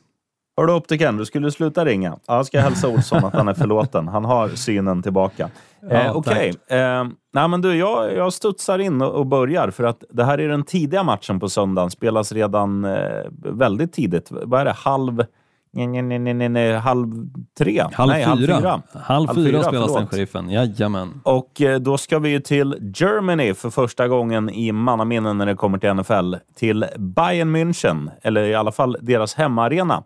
Hör 0.58 0.68
du 0.68 0.74
optiken, 0.74 1.18
du 1.18 1.26
skulle 1.26 1.52
sluta 1.52 1.86
ringa. 1.86 2.18
Ja, 2.28 2.36
jag 2.36 2.46
ska 2.46 2.60
hälsa 2.60 2.88
Olsson 2.88 3.26
att 3.26 3.34
han 3.34 3.48
är 3.48 3.54
förlåten. 3.54 4.08
Han 4.08 4.26
har 4.26 4.50
synen 4.50 5.04
tillbaka. 5.04 5.50
Eh, 5.92 6.18
Okej. 6.18 6.54
Eh, 6.68 7.06
nej, 7.34 7.48
men 7.48 7.62
du, 7.62 7.76
jag, 7.76 8.16
jag 8.16 8.34
studsar 8.34 8.80
in 8.80 9.02
och, 9.02 9.16
och 9.16 9.26
börjar 9.26 9.72
för 9.72 9.84
att 9.84 10.04
det 10.10 10.24
här 10.24 10.38
är 10.38 10.48
den 10.48 10.64
tidiga 10.64 11.04
matchen 11.04 11.40
på 11.40 11.50
söndagen. 11.50 11.92
Spelas 11.92 12.32
redan 12.32 12.86
eh, 12.86 13.00
väldigt 13.32 13.94
tidigt. 13.94 14.28
Vad 14.32 14.62
är 14.62 14.66
det? 14.66 14.72
Halv... 14.72 15.26
Nej, 15.72 16.02
nej, 16.02 16.20
nej, 16.20 16.50
nej, 16.50 16.74
halv 16.74 17.30
tre? 17.58 17.84
Halv 17.92 18.12
nej, 18.12 18.26
fyra. 18.26 18.34
Halv 18.34 18.64
fyra, 18.64 19.02
Halv 19.02 19.36
fyra 19.36 19.64
spelas 19.64 19.94
den, 19.94 20.08
sheriffen. 20.08 20.50
Jajamän. 20.50 21.22
Och 21.24 21.62
eh, 21.62 21.80
då 21.80 21.98
ska 21.98 22.20
vi 22.20 22.30
ju 22.30 22.40
till 22.40 22.94
Germany 22.96 23.54
för 23.54 23.70
första 23.70 24.08
gången 24.08 24.50
i 24.50 24.72
mannaminne 24.72 25.34
när 25.34 25.46
det 25.46 25.56
kommer 25.56 25.78
till 25.78 25.94
NFL. 25.94 26.36
Till 26.56 26.86
Bayern 26.98 27.56
München, 27.56 28.12
eller 28.22 28.44
i 28.44 28.56
alla 28.56 28.72
fall 28.72 28.98
deras 29.02 29.36
hemmaarena. 29.36 30.04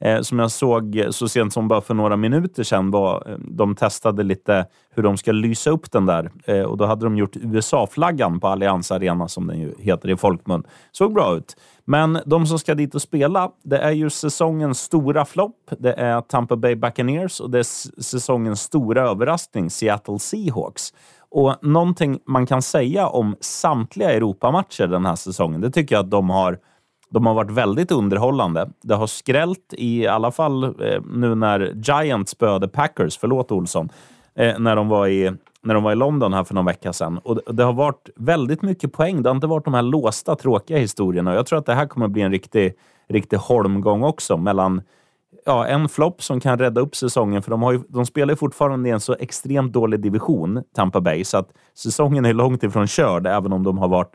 Eh, 0.00 0.20
som 0.20 0.38
jag 0.38 0.50
såg 0.50 1.04
så 1.10 1.28
sent 1.28 1.52
som 1.52 1.68
bara 1.68 1.80
för 1.80 1.94
några 1.94 2.16
minuter 2.16 2.62
sedan. 2.62 2.90
Var, 2.90 3.26
eh, 3.26 3.38
de 3.38 3.74
testade 3.74 4.22
lite 4.22 4.66
hur 4.94 5.02
de 5.02 5.16
ska 5.16 5.32
lysa 5.32 5.70
upp 5.70 5.90
den 5.92 6.06
där. 6.06 6.30
Eh, 6.44 6.62
och 6.62 6.76
då 6.76 6.86
hade 6.86 7.06
de 7.06 7.16
gjort 7.16 7.36
USA-flaggan 7.36 8.40
på 8.40 8.48
Allianz 8.48 8.90
Arena, 8.92 9.28
som 9.28 9.46
den 9.46 9.60
ju 9.60 9.74
heter 9.78 10.10
i 10.10 10.16
folkmun. 10.16 10.62
Såg 10.92 11.14
bra 11.14 11.36
ut. 11.36 11.56
Men 11.84 12.18
de 12.26 12.46
som 12.46 12.58
ska 12.58 12.74
dit 12.74 12.94
och 12.94 13.02
spela, 13.02 13.50
det 13.62 13.78
är 13.78 13.90
ju 13.90 14.10
säsongens 14.10 14.80
stora 14.80 15.24
flopp. 15.24 15.70
Det 15.78 15.92
är 15.92 16.20
Tampa 16.20 16.56
Bay 16.56 16.74
Buccaneers 16.74 17.40
och 17.40 17.50
det 17.50 17.58
är 17.58 18.02
säsongens 18.02 18.60
stora 18.60 19.10
överraskning, 19.10 19.70
Seattle 19.70 20.18
Seahawks. 20.18 20.94
Och 21.30 21.56
någonting 21.62 22.18
man 22.26 22.46
kan 22.46 22.62
säga 22.62 23.06
om 23.06 23.36
samtliga 23.40 24.10
Europamatcher 24.12 24.86
den 24.86 25.06
här 25.06 25.16
säsongen, 25.16 25.60
det 25.60 25.70
tycker 25.70 25.94
jag 25.94 26.04
att 26.04 26.10
de 26.10 26.30
har 26.30 26.58
de 27.10 27.26
har 27.26 27.34
varit 27.34 27.50
väldigt 27.50 27.90
underhållande. 27.92 28.70
Det 28.82 28.94
har 28.94 29.06
skrällt 29.06 29.74
i 29.76 30.06
alla 30.06 30.30
fall 30.30 30.64
eh, 30.64 31.02
nu 31.04 31.34
när 31.34 31.72
Giants 31.74 32.32
spöade 32.32 32.68
Packers, 32.68 33.18
förlåt 33.18 33.52
Olsson, 33.52 33.88
eh, 34.34 34.58
när, 34.58 34.76
de 34.76 34.88
var 34.88 35.08
i, 35.08 35.32
när 35.62 35.74
de 35.74 35.82
var 35.82 35.92
i 35.92 35.96
London 35.96 36.32
här 36.32 36.44
för 36.44 36.54
någon 36.54 36.64
vecka 36.64 36.92
sedan. 36.92 37.18
Och 37.18 37.36
det, 37.36 37.52
det 37.52 37.64
har 37.64 37.72
varit 37.72 38.10
väldigt 38.16 38.62
mycket 38.62 38.92
poäng. 38.92 39.22
Det 39.22 39.28
har 39.28 39.34
inte 39.34 39.46
varit 39.46 39.64
de 39.64 39.74
här 39.74 39.82
låsta, 39.82 40.36
tråkiga 40.36 40.78
historierna. 40.78 41.34
Jag 41.34 41.46
tror 41.46 41.58
att 41.58 41.66
det 41.66 41.74
här 41.74 41.86
kommer 41.86 42.08
bli 42.08 42.22
en 42.22 42.32
riktig, 42.32 42.74
riktig 43.08 43.36
holmgång 43.36 44.02
också 44.02 44.36
mellan 44.36 44.82
ja, 45.44 45.66
en 45.66 45.88
flopp 45.88 46.22
som 46.22 46.40
kan 46.40 46.58
rädda 46.58 46.80
upp 46.80 46.96
säsongen. 46.96 47.42
För 47.42 47.50
de, 47.50 47.62
har 47.62 47.72
ju, 47.72 47.80
de 47.88 48.06
spelar 48.06 48.32
ju 48.32 48.36
fortfarande 48.36 48.88
i 48.88 48.92
en 48.92 49.00
så 49.00 49.16
extremt 49.20 49.72
dålig 49.72 50.00
division, 50.00 50.62
Tampa 50.74 51.00
Bay, 51.00 51.24
så 51.24 51.38
att 51.38 51.48
säsongen 51.74 52.24
är 52.24 52.34
långt 52.34 52.62
ifrån 52.62 52.86
körd, 52.86 53.26
även 53.26 53.52
om 53.52 53.62
de 53.62 53.78
har 53.78 53.88
varit 53.88 54.12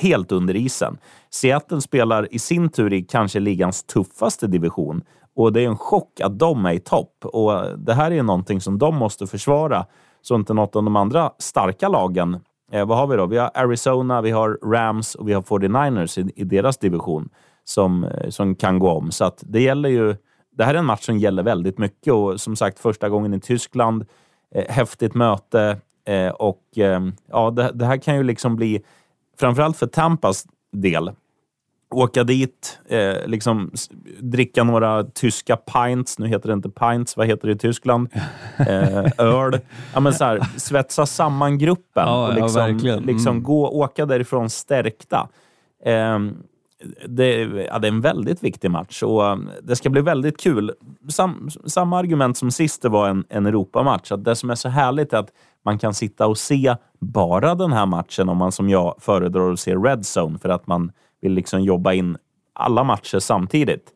helt 0.00 0.32
under 0.32 0.56
isen. 0.56 0.98
Seattle 1.30 1.80
spelar 1.80 2.34
i 2.34 2.38
sin 2.38 2.68
tur 2.68 2.92
i 2.92 3.02
kanske 3.02 3.40
ligans 3.40 3.84
tuffaste 3.84 4.46
division 4.46 5.02
och 5.36 5.52
det 5.52 5.60
är 5.60 5.66
en 5.66 5.76
chock 5.76 6.20
att 6.20 6.38
de 6.38 6.66
är 6.66 6.72
i 6.72 6.80
topp. 6.80 7.24
Och 7.24 7.78
Det 7.78 7.94
här 7.94 8.10
är 8.10 8.22
någonting 8.22 8.60
som 8.60 8.78
de 8.78 8.96
måste 8.96 9.26
försvara 9.26 9.86
så 10.22 10.34
inte 10.34 10.54
något 10.54 10.76
av 10.76 10.82
de 10.82 10.96
andra 10.96 11.30
starka 11.38 11.88
lagen 11.88 12.40
Eh, 12.72 12.86
vad 12.86 12.98
har 12.98 13.06
vi 13.06 13.16
då? 13.16 13.26
Vi 13.26 13.38
har 13.38 13.50
Arizona, 13.54 14.20
vi 14.20 14.30
har 14.30 14.58
Rams 14.62 15.14
och 15.14 15.28
vi 15.28 15.32
har 15.32 15.42
49ers 15.42 16.18
i, 16.18 16.40
i 16.40 16.44
deras 16.44 16.78
division 16.78 17.28
som, 17.64 18.04
eh, 18.04 18.30
som 18.30 18.54
kan 18.54 18.78
gå 18.78 18.90
om. 18.90 19.10
Så 19.10 19.24
att 19.24 19.44
det 19.46 19.62
gäller 19.62 19.88
ju... 19.88 20.16
Det 20.56 20.64
här 20.64 20.74
är 20.74 20.78
en 20.78 20.84
match 20.84 21.04
som 21.04 21.18
gäller 21.18 21.42
väldigt 21.42 21.78
mycket 21.78 22.12
och 22.12 22.40
som 22.40 22.56
sagt 22.56 22.78
första 22.78 23.08
gången 23.08 23.34
i 23.34 23.40
Tyskland. 23.40 24.04
Eh, 24.54 24.64
häftigt 24.68 25.14
möte 25.14 25.76
eh, 26.06 26.28
och 26.28 26.78
eh, 26.78 27.00
ja, 27.26 27.50
det, 27.50 27.70
det 27.74 27.84
här 27.84 27.96
kan 27.96 28.16
ju 28.16 28.22
liksom 28.22 28.56
bli, 28.56 28.82
framförallt 29.42 29.76
för 29.76 29.86
Tampas 29.86 30.44
del, 30.72 31.10
åka 31.94 32.24
dit, 32.24 32.78
eh, 32.88 33.26
liksom 33.26 33.70
dricka 34.20 34.64
några 34.64 35.04
tyska 35.04 35.56
pints. 35.56 36.18
Nu 36.18 36.26
heter 36.26 36.48
det 36.48 36.52
inte 36.52 36.68
pints, 36.70 37.16
vad 37.16 37.26
heter 37.26 37.48
det 37.48 37.54
i 37.54 37.58
Tyskland? 37.58 38.08
Eh, 38.58 39.04
öl. 39.18 39.58
Ja, 39.94 40.00
men 40.00 40.14
så 40.14 40.24
här, 40.24 40.40
svetsa 40.56 41.06
samman 41.06 41.58
gruppen 41.58 42.06
Ja, 42.06 42.26
och 42.28 42.38
ja, 42.38 42.66
liksom, 42.66 43.00
liksom 43.06 43.32
Mm. 43.32 43.42
gå 43.42 43.68
åka 43.68 44.06
därifrån 44.06 44.50
stärkta. 44.50 45.28
Eh, 45.84 46.18
det, 47.08 47.40
ja, 47.42 47.78
det 47.78 47.88
är 47.88 47.92
en 47.92 48.00
väldigt 48.00 48.44
viktig 48.44 48.70
match 48.70 49.02
och 49.02 49.22
um, 49.22 49.50
det 49.62 49.76
ska 49.76 49.90
bli 49.90 50.00
väldigt 50.00 50.40
kul. 50.40 50.72
Sam, 51.08 51.50
samma 51.64 51.98
argument 51.98 52.36
som 52.36 52.50
sist 52.50 52.82
det 52.82 52.88
var 52.88 53.08
en, 53.08 53.24
en 53.28 53.46
Europamatch. 53.46 54.12
Att 54.12 54.24
det 54.24 54.36
som 54.36 54.50
är 54.50 54.54
så 54.54 54.68
härligt 54.68 55.12
är 55.12 55.18
att 55.18 55.30
man 55.64 55.78
kan 55.78 55.94
sitta 55.94 56.26
och 56.26 56.38
se 56.38 56.76
bara 57.00 57.54
den 57.54 57.72
här 57.72 57.86
matchen 57.86 58.28
om 58.28 58.36
man 58.36 58.52
som 58.52 58.68
jag 58.68 58.94
föredrar 58.98 59.52
att 59.52 59.60
se 59.60 59.74
Red 59.74 60.04
Zone 60.16 60.38
för 60.38 60.48
att 60.48 60.66
man 60.66 60.92
vill 61.20 61.32
liksom 61.32 61.60
jobba 61.62 61.92
in 61.92 62.16
alla 62.52 62.84
matcher 62.84 63.18
samtidigt. 63.18 63.90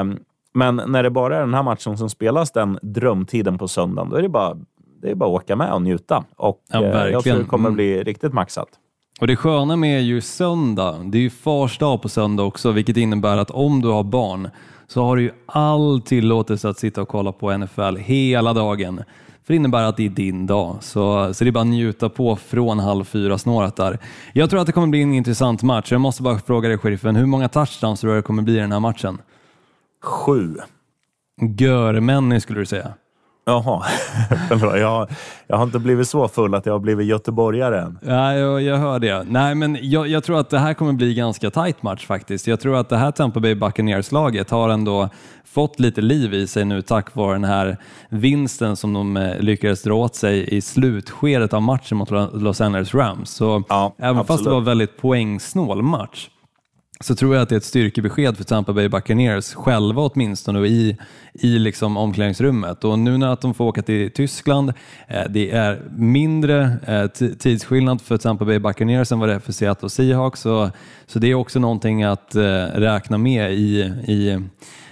Um, 0.00 0.18
men 0.54 0.82
när 0.86 1.02
det 1.02 1.10
bara 1.10 1.36
är 1.36 1.40
den 1.40 1.54
här 1.54 1.62
matchen 1.62 1.98
som 1.98 2.10
spelas 2.10 2.50
den 2.50 2.78
drömtiden 2.82 3.58
på 3.58 3.68
söndagen, 3.68 4.10
då 4.10 4.16
är 4.16 4.22
det 4.22 4.28
bara, 4.28 4.56
det 5.02 5.10
är 5.10 5.14
bara 5.14 5.30
att 5.36 5.42
åka 5.42 5.56
med 5.56 5.72
och 5.72 5.82
njuta. 5.82 6.24
Och 6.36 6.62
Ja, 6.72 6.84
eh, 6.84 7.06
jag 7.12 7.22
tror 7.24 7.38
det 7.38 7.44
kommer 7.44 7.68
Mm. 7.68 7.74
bli 7.74 8.02
riktigt 8.02 8.32
maxat. 8.32 8.68
Och 9.18 9.26
det 9.26 9.36
sköna 9.36 9.76
med 9.76 10.02
ju 10.02 10.20
söndag, 10.20 10.98
det 11.04 11.18
är 11.18 11.22
ju 11.22 11.30
fars 11.30 11.78
dag 11.78 12.02
på 12.02 12.08
söndag 12.08 12.42
också, 12.42 12.72
vilket 12.72 12.96
innebär 12.96 13.36
att 13.36 13.50
om 13.50 13.82
du 13.82 13.88
har 13.88 14.04
barn 14.04 14.50
så 14.86 15.04
har 15.04 15.16
du 15.16 15.22
ju 15.22 15.30
all 15.46 16.00
tillåtelse 16.00 16.68
att 16.68 16.78
sitta 16.78 17.02
och 17.02 17.08
kolla 17.08 17.32
på 17.32 17.58
NFL 17.58 17.96
hela 17.96 18.52
dagen. 18.52 18.96
För 19.44 19.52
det 19.52 19.56
innebär 19.56 19.82
att 19.82 19.96
det 19.96 20.06
är 20.06 20.10
din 20.10 20.46
dag, 20.46 20.76
så, 20.80 21.34
så 21.34 21.44
det 21.44 21.50
är 21.50 21.52
bara 21.52 21.60
att 21.60 21.66
njuta 21.66 22.08
på 22.08 22.36
från 22.36 22.78
halv 22.78 23.04
fyra 23.04 23.38
snåret 23.38 23.76
där. 23.76 23.98
Jag 24.32 24.50
tror 24.50 24.60
att 24.60 24.66
det 24.66 24.72
kommer 24.72 24.86
bli 24.86 25.02
en 25.02 25.14
intressant 25.14 25.62
match. 25.62 25.92
Jag 25.92 26.00
måste 26.00 26.22
bara 26.22 26.38
fråga 26.38 26.68
dig, 26.68 26.78
sheriffen, 26.78 27.16
hur 27.16 27.26
många 27.26 27.48
touchdowns 27.48 28.00
tror 28.00 28.10
du 28.10 28.16
det 28.16 28.22
kommer 28.22 28.42
bli 28.42 28.54
i 28.54 28.60
den 28.60 28.72
här 28.72 28.80
matchen? 28.80 29.18
Sju. 30.02 30.54
Görmänny 31.58 32.40
skulle 32.40 32.60
du 32.60 32.66
säga. 32.66 32.92
Jaha, 33.48 33.82
jag, 34.78 35.08
jag 35.46 35.56
har 35.56 35.64
inte 35.64 35.78
blivit 35.78 36.08
så 36.08 36.28
full 36.28 36.54
att 36.54 36.66
jag 36.66 36.72
har 36.72 36.78
blivit 36.78 37.06
göteborgare 37.06 37.80
än. 37.80 37.98
Ja, 38.02 38.34
jag, 38.34 38.62
jag 38.62 38.76
hör 38.76 38.98
det. 38.98 39.24
Nej, 39.28 39.54
men 39.54 39.78
jag, 39.82 40.08
jag 40.08 40.24
tror 40.24 40.40
att 40.40 40.50
det 40.50 40.58
här 40.58 40.74
kommer 40.74 40.92
bli 40.92 41.14
ganska 41.14 41.50
tight 41.50 41.82
match 41.82 42.06
faktiskt. 42.06 42.46
Jag 42.46 42.60
tror 42.60 42.76
att 42.76 42.88
det 42.88 42.96
här 42.96 43.10
Tampa 43.10 43.40
Bay 43.40 43.54
Buccaneers-laget 43.54 44.50
har 44.50 44.68
ändå 44.68 45.08
fått 45.44 45.80
lite 45.80 46.00
liv 46.00 46.34
i 46.34 46.46
sig 46.46 46.64
nu 46.64 46.82
tack 46.82 47.14
vare 47.14 47.32
den 47.32 47.44
här 47.44 47.76
vinsten 48.08 48.76
som 48.76 48.92
de 48.92 49.16
eh, 49.16 49.38
lyckades 49.40 49.82
dra 49.82 49.94
åt 49.94 50.14
sig 50.14 50.54
i 50.56 50.60
slutskedet 50.60 51.54
av 51.54 51.62
matchen 51.62 51.98
mot 51.98 52.10
Los 52.32 52.60
Angeles 52.60 52.94
Rams. 52.94 53.30
Så 53.30 53.62
Ja, 53.68 53.94
även 53.98 54.16
fast 54.16 54.28
det 54.28 54.32
absolut. 54.34 54.50
var 54.52 54.58
en 54.58 54.64
väldigt 54.64 54.96
poängsnål 55.00 55.82
match 55.82 56.28
så 57.00 57.14
tror 57.14 57.34
jag 57.34 57.42
att 57.42 57.48
det 57.48 57.54
är 57.54 57.56
ett 57.56 57.64
styrkebesked 57.64 58.36
för 58.36 58.44
Tampa 58.44 58.72
Bay 58.72 58.88
Buccaneers 58.88 59.54
själva 59.54 60.02
åtminstone 60.02 60.58
och 60.58 60.66
i, 60.66 60.96
i 61.32 61.58
liksom 61.58 61.96
omklädningsrummet. 61.96 62.84
Och 62.84 62.98
nu 62.98 63.18
när 63.18 63.32
att 63.32 63.40
de 63.40 63.54
får 63.54 63.64
åka 63.64 63.82
till 63.82 64.10
Tyskland, 64.10 64.72
eh, 65.08 65.22
det 65.30 65.50
är 65.50 65.82
mindre 65.96 66.76
eh, 66.86 67.06
tidsskillnad 67.38 68.00
för 68.00 68.16
Tampa 68.16 68.44
Bay 68.44 68.58
Buccaneers 68.58 69.12
än 69.12 69.18
vad 69.18 69.28
det 69.28 69.34
är 69.34 69.38
för 69.38 69.52
Seattle 69.52 69.90
Seahawks. 69.90 70.40
Så, 70.40 70.70
så 71.06 71.18
det 71.18 71.30
är 71.30 71.34
också 71.34 71.58
någonting 71.58 72.02
att 72.02 72.34
eh, 72.34 72.42
räkna 72.74 73.18
med 73.18 73.52
i, 73.52 73.80
i 74.06 74.40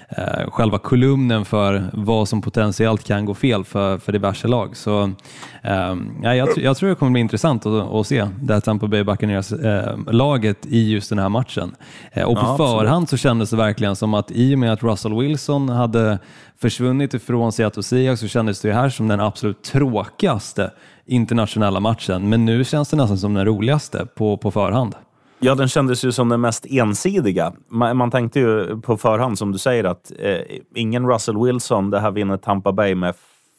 eh, 0.09 0.51
själva 0.51 0.79
kolumnen 0.79 1.45
för 1.45 1.91
vad 1.93 2.29
som 2.29 2.43
potentiellt 2.43 3.05
kan 3.05 3.25
gå 3.25 3.35
fel 3.35 3.65
för, 3.65 3.99
för 3.99 4.13
diverse 4.13 4.49
lag. 4.49 4.77
Så, 4.77 5.03
eh, 5.63 5.97
ja, 6.23 6.35
jag, 6.35 6.49
jag 6.59 6.77
tror 6.77 6.89
det 6.89 6.95
kommer 6.95 7.13
bli 7.13 7.21
intressant 7.21 7.67
att, 7.67 7.93
att 7.95 8.07
se 8.07 8.29
det 8.41 8.55
här 8.55 8.61
Tampa 8.61 8.87
Bay 8.87 9.03
Buccaneers-laget 9.05 10.67
i 10.67 10.93
just 10.93 11.09
den 11.09 11.19
här 11.19 11.29
matchen. 11.29 11.75
Eh, 12.13 12.25
och 12.25 12.35
på 12.35 12.43
Ja, 12.43 12.57
förhand 12.57 13.09
så 13.09 13.17
kändes 13.17 13.51
det 13.51 13.57
verkligen 13.57 13.97
som 13.97 14.15
att 14.15 14.31
i 14.31 14.55
och 14.55 14.59
med 14.59 14.73
att 14.73 14.83
Russell 14.83 15.15
Wilson 15.15 15.69
hade 15.69 16.19
försvunnit 16.61 17.15
ifrån 17.15 17.53
Seattle 17.53 17.83
Seahawks 17.83 18.21
så 18.21 18.29
kändes 18.29 18.61
det 18.61 18.73
här 18.73 18.89
som 18.89 19.09
den 19.09 19.21
absolut 19.21 19.63
tråkigaste 19.63 20.71
internationella 21.07 21.81
matchen. 21.81 22.29
Men 22.29 22.45
nu 22.45 22.65
känns 22.65 22.89
det 22.89 22.97
nästan 22.97 23.19
som 23.19 23.35
den 23.35 23.45
roligaste 23.45 24.07
på, 24.15 24.37
på 24.37 24.51
förhand. 24.51 24.95
Ja, 25.39 25.55
den 25.55 25.69
kändes 25.69 26.05
ju 26.05 26.13
som 26.13 26.29
den 26.29 26.41
mest 26.41 26.67
ensidiga. 26.71 27.53
Man, 27.69 27.97
man 27.97 28.11
tänkte 28.11 28.41
ju 28.41 28.81
på 28.81 28.97
förhand, 28.97 29.39
som 29.39 29.53
du 29.53 29.59
säger, 29.59 29.85
att 29.85 30.13
eh, 30.19 30.37
ingen 30.75 31.07
Russell 31.09 31.39
Wilson, 31.45 31.91
det 31.91 32.01
här 32.01 32.11
vinner 32.11 32.37
Tampa 32.37 32.73
Bay 32.73 32.95
med 32.95 33.15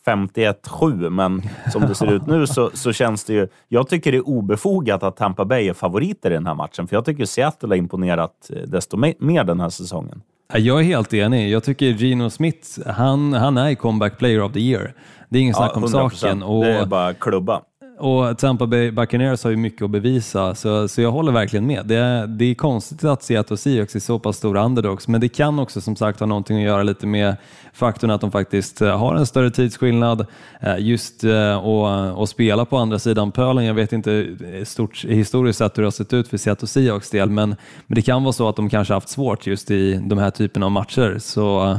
51-7, 0.08 1.10
men 1.10 1.42
som 1.72 1.82
det 1.82 1.96
ser 1.96 2.12
ut 2.14 2.28
nu 2.28 2.48
så, 2.48 2.70
så 2.74 2.94
känns 2.94 3.24
det 3.24 3.34
ju... 3.34 3.48
Jag 3.68 3.88
tycker 3.90 4.12
det 4.12 4.18
är 4.18 4.28
obefogat 4.28 5.04
att 5.04 5.18
Tampa 5.18 5.46
Bay 5.46 5.68
är 5.70 5.74
favoriter 5.74 6.32
i 6.32 6.34
den 6.34 6.48
här 6.48 6.56
matchen, 6.56 6.88
för 6.88 6.96
jag 6.96 7.06
tycker 7.06 7.26
Seattle 7.26 7.70
har 7.70 7.76
imponerat 7.76 8.50
eh, 8.54 8.62
desto 8.68 8.98
me- 8.98 9.16
mer 9.20 9.44
den 9.44 9.60
här 9.60 9.70
säsongen. 9.70 10.22
Ja, 10.54 10.60
Jag 10.60 10.80
är 10.80 10.84
helt 10.84 11.14
enig. 11.14 11.50
Jag 11.50 11.64
tycker 11.64 11.86
Gino 11.86 12.30
Smith, 12.30 12.68
han, 12.86 13.34
han 13.34 13.58
är 13.58 13.76
comeback 13.76 14.18
player 14.18 14.42
of 14.42 14.54
the 14.54 14.60
year. 14.60 14.94
Det 15.30 15.38
är 15.38 15.42
ingen 15.42 15.54
snack 15.54 15.78
om 15.78 15.86
100%. 15.86 16.10
saken. 16.10 16.44
Och, 16.44 16.64
Det 16.64 16.72
är 16.72 16.86
bara 16.86 17.14
klubba 17.14 17.62
och 17.98 18.38
Tampa 18.38 18.68
Bay 18.68 18.92
Buccaneers 18.92 19.44
har 19.44 19.52
ju 19.52 19.58
mycket 19.58 19.82
att 19.82 19.90
bevisa, 19.90 20.56
så, 20.56 20.88
så 20.88 21.02
jag 21.02 21.12
håller 21.12 21.32
verkligen 21.32 21.68
med. 21.68 21.86
Det 21.86 21.96
är, 21.96 22.28
det 22.28 22.46
är 22.46 22.56
konstigt 22.56 23.04
att 23.04 23.24
Seattle 23.24 23.58
Seahawks 23.58 23.96
är 23.96 24.00
så 24.00 24.20
pass 24.20 24.38
stora 24.38 24.66
underdogs, 24.66 25.08
men 25.08 25.22
det 25.22 25.30
kan 25.30 25.60
också 25.60 25.82
som 25.82 25.96
sagt 25.96 26.20
ha 26.20 26.28
någonting 26.28 26.58
att 26.58 26.64
göra 26.64 26.84
lite 26.84 27.08
med 27.08 27.36
faktorn 27.74 28.12
att 28.12 28.22
de 28.22 28.32
faktiskt 28.32 28.82
eh, 28.82 28.98
har 28.98 29.16
en 29.16 29.26
större 29.26 29.52
tidsskillnad. 29.52 30.26
Eh, 30.62 30.80
just 30.80 31.24
eh, 31.24 31.58
och, 31.58 32.20
och 32.20 32.30
spela 32.30 32.66
på 32.66 32.78
andra 32.78 33.00
sidan 33.00 33.32
pölen. 33.32 33.66
Jag 33.66 33.74
vet 33.74 33.94
inte 33.94 34.36
stort, 34.64 35.06
historiskt 35.06 35.60
sett 35.60 35.78
hur 35.78 35.84
det 35.84 35.88
har 35.88 35.92
sett 35.92 36.14
ut 36.14 36.28
för 36.28 36.38
Seattle 36.38 36.68
Seahawks 36.68 37.10
del, 37.10 37.30
men, 37.30 37.50
men 37.88 37.96
det 37.96 38.02
kan 38.02 38.24
vara 38.24 38.34
så 38.34 38.50
att 38.50 38.56
de 38.56 38.70
kanske 38.70 38.94
haft 38.94 39.10
svårt 39.10 39.48
just 39.48 39.72
i 39.72 39.94
de 39.94 40.18
här 40.18 40.32
typerna 40.32 40.66
av 40.66 40.72
matcher. 40.72 41.18
Så 41.20 41.78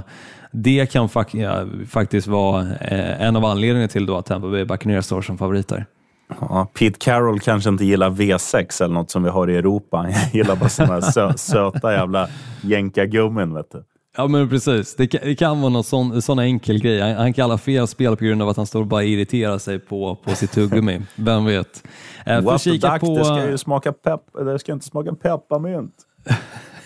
det 0.51 0.93
kan 0.93 1.09
ja, 1.33 1.67
faktiskt 1.89 2.27
vara 2.27 2.61
eh, 2.61 3.23
en 3.23 3.37
av 3.37 3.45
anledningarna 3.45 3.89
till 3.89 4.07
då 4.07 4.17
att 4.17 4.27
Tampa 4.27 4.49
Bay 4.49 4.65
Buccaneers 4.65 5.05
står 5.05 5.23
som 5.23 5.39
favoriter. 5.39 5.87
Ja, 6.41 6.67
Pete 6.79 6.99
Carroll 6.99 7.41
kanske 7.41 7.71
inte 7.71 7.85
gillar 7.85 8.11
V6 8.11 8.83
eller 8.83 8.95
något 8.95 9.11
som 9.11 9.23
vi 9.23 9.31
har 9.31 9.51
i 9.51 9.57
Europa. 9.57 9.97
Han 9.97 10.13
gillar 10.33 10.57
bara 10.57 10.69
såna 10.69 10.93
här 10.93 11.01
sö 11.01 11.33
söta 11.37 11.93
jävla 11.93 12.29
jänkargummin, 12.61 13.55
vet 13.55 13.71
du. 13.71 13.85
Ja 14.17 14.27
men 14.27 14.49
precis, 14.49 14.97
det 14.97 15.07
kan, 15.07 15.21
det 15.25 15.35
kan 15.35 15.61
vara 15.61 15.73
någon 15.73 15.85
sån, 15.85 16.23
sån 16.23 16.39
enkel 16.39 16.81
grej. 16.83 17.01
Han, 17.01 17.15
han 17.15 17.33
kallar 17.33 17.57
fel 17.57 17.87
spel 17.87 18.17
på 18.17 18.25
grund 18.25 18.43
av 18.43 18.49
att 18.49 18.57
han 18.57 18.67
står 18.67 18.81
och 18.81 18.87
bara 18.87 19.05
irriterar 19.05 19.59
sig 19.59 19.79
på, 19.79 20.17
på 20.25 20.35
sitt 20.35 20.53
tuggummi. 20.53 21.03
Vem 21.15 21.45
vet? 21.45 21.85
Eh, 22.27 22.41
What 22.41 22.63
the 22.63 22.71
duck, 22.71 23.01
på, 23.01 23.19
det 23.19 23.25
ska 23.25 23.51
ju 23.51 23.59
smaka 23.59 23.93
pepp, 23.93 24.21
det 24.45 24.59
ska 24.59 24.73
inte 24.73 24.87
smaka 24.87 25.15
pepparmynt. 25.15 25.95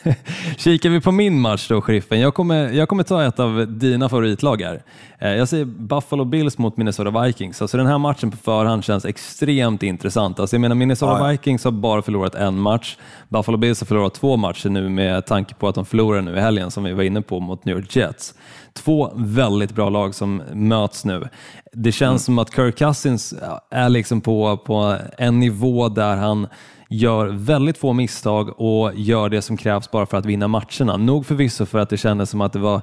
Kikar 0.56 0.90
vi 0.90 1.00
på 1.00 1.12
min 1.12 1.40
match 1.40 1.68
då, 1.68 1.80
Sheriffen. 1.80 2.20
Jag 2.20 2.34
kommer, 2.34 2.70
jag 2.72 2.88
kommer 2.88 3.02
ta 3.02 3.24
ett 3.24 3.40
av 3.40 3.66
dina 3.68 4.08
favoritlag 4.08 4.62
här. 4.62 4.82
Eh, 5.18 5.30
Jag 5.32 5.48
säger 5.48 5.64
Buffalo 5.64 6.24
Bills 6.24 6.58
mot 6.58 6.76
Minnesota 6.76 7.22
Vikings. 7.22 7.62
Alltså 7.62 7.76
den 7.76 7.86
här 7.86 7.98
matchen 7.98 8.30
på 8.30 8.36
förhand 8.36 8.84
känns 8.84 9.04
extremt 9.04 9.82
intressant. 9.82 10.40
Alltså 10.40 10.56
jag 10.56 10.60
menar 10.60 10.74
Minnesota 10.74 11.18
Ja. 11.18 11.26
Vikings 11.28 11.64
har 11.64 11.70
bara 11.70 12.02
förlorat 12.02 12.34
en 12.34 12.58
match. 12.60 12.96
Buffalo 13.28 13.56
Bills 13.58 13.80
har 13.80 13.86
förlorat 13.86 14.14
två 14.14 14.36
matcher 14.36 14.68
nu 14.68 14.88
med 14.88 15.26
tanke 15.26 15.54
på 15.54 15.68
att 15.68 15.74
de 15.74 15.84
förlorar 15.86 16.20
nu 16.22 16.36
i 16.36 16.40
helgen 16.40 16.70
som 16.70 16.84
vi 16.84 16.92
var 16.92 17.02
inne 17.02 17.22
på 17.22 17.40
mot 17.40 17.64
New 17.64 17.76
York 17.76 17.96
Jets. 17.96 18.34
Två 18.72 19.12
väldigt 19.16 19.74
bra 19.74 19.88
lag 19.88 20.14
som 20.14 20.42
möts 20.52 21.04
nu. 21.04 21.28
Det 21.72 21.92
känns 21.92 22.24
som 22.24 22.38
att 22.38 22.54
Kirk 22.54 22.78
Cousins 22.78 23.34
är 23.70 23.88
liksom 23.88 24.20
på, 24.20 24.56
på 24.56 24.96
en 25.18 25.40
nivå 25.40 25.88
där 25.88 26.16
han 26.16 26.46
gör 26.92 27.26
väldigt 27.26 27.78
få 27.78 27.92
misstag 27.92 28.60
och 28.60 28.94
gör 28.94 29.28
det 29.28 29.42
som 29.42 29.56
krävs 29.56 29.90
bara 29.90 30.06
för 30.06 30.16
att 30.16 30.26
vinna 30.26 30.48
matcherna. 30.48 30.96
Nog 30.96 31.26
förvisso 31.26 31.66
för 31.66 31.78
att 31.78 31.90
det 31.90 31.96
kändes 31.96 32.30
som 32.30 32.40
att 32.40 32.52
det 32.52 32.58
var 32.58 32.82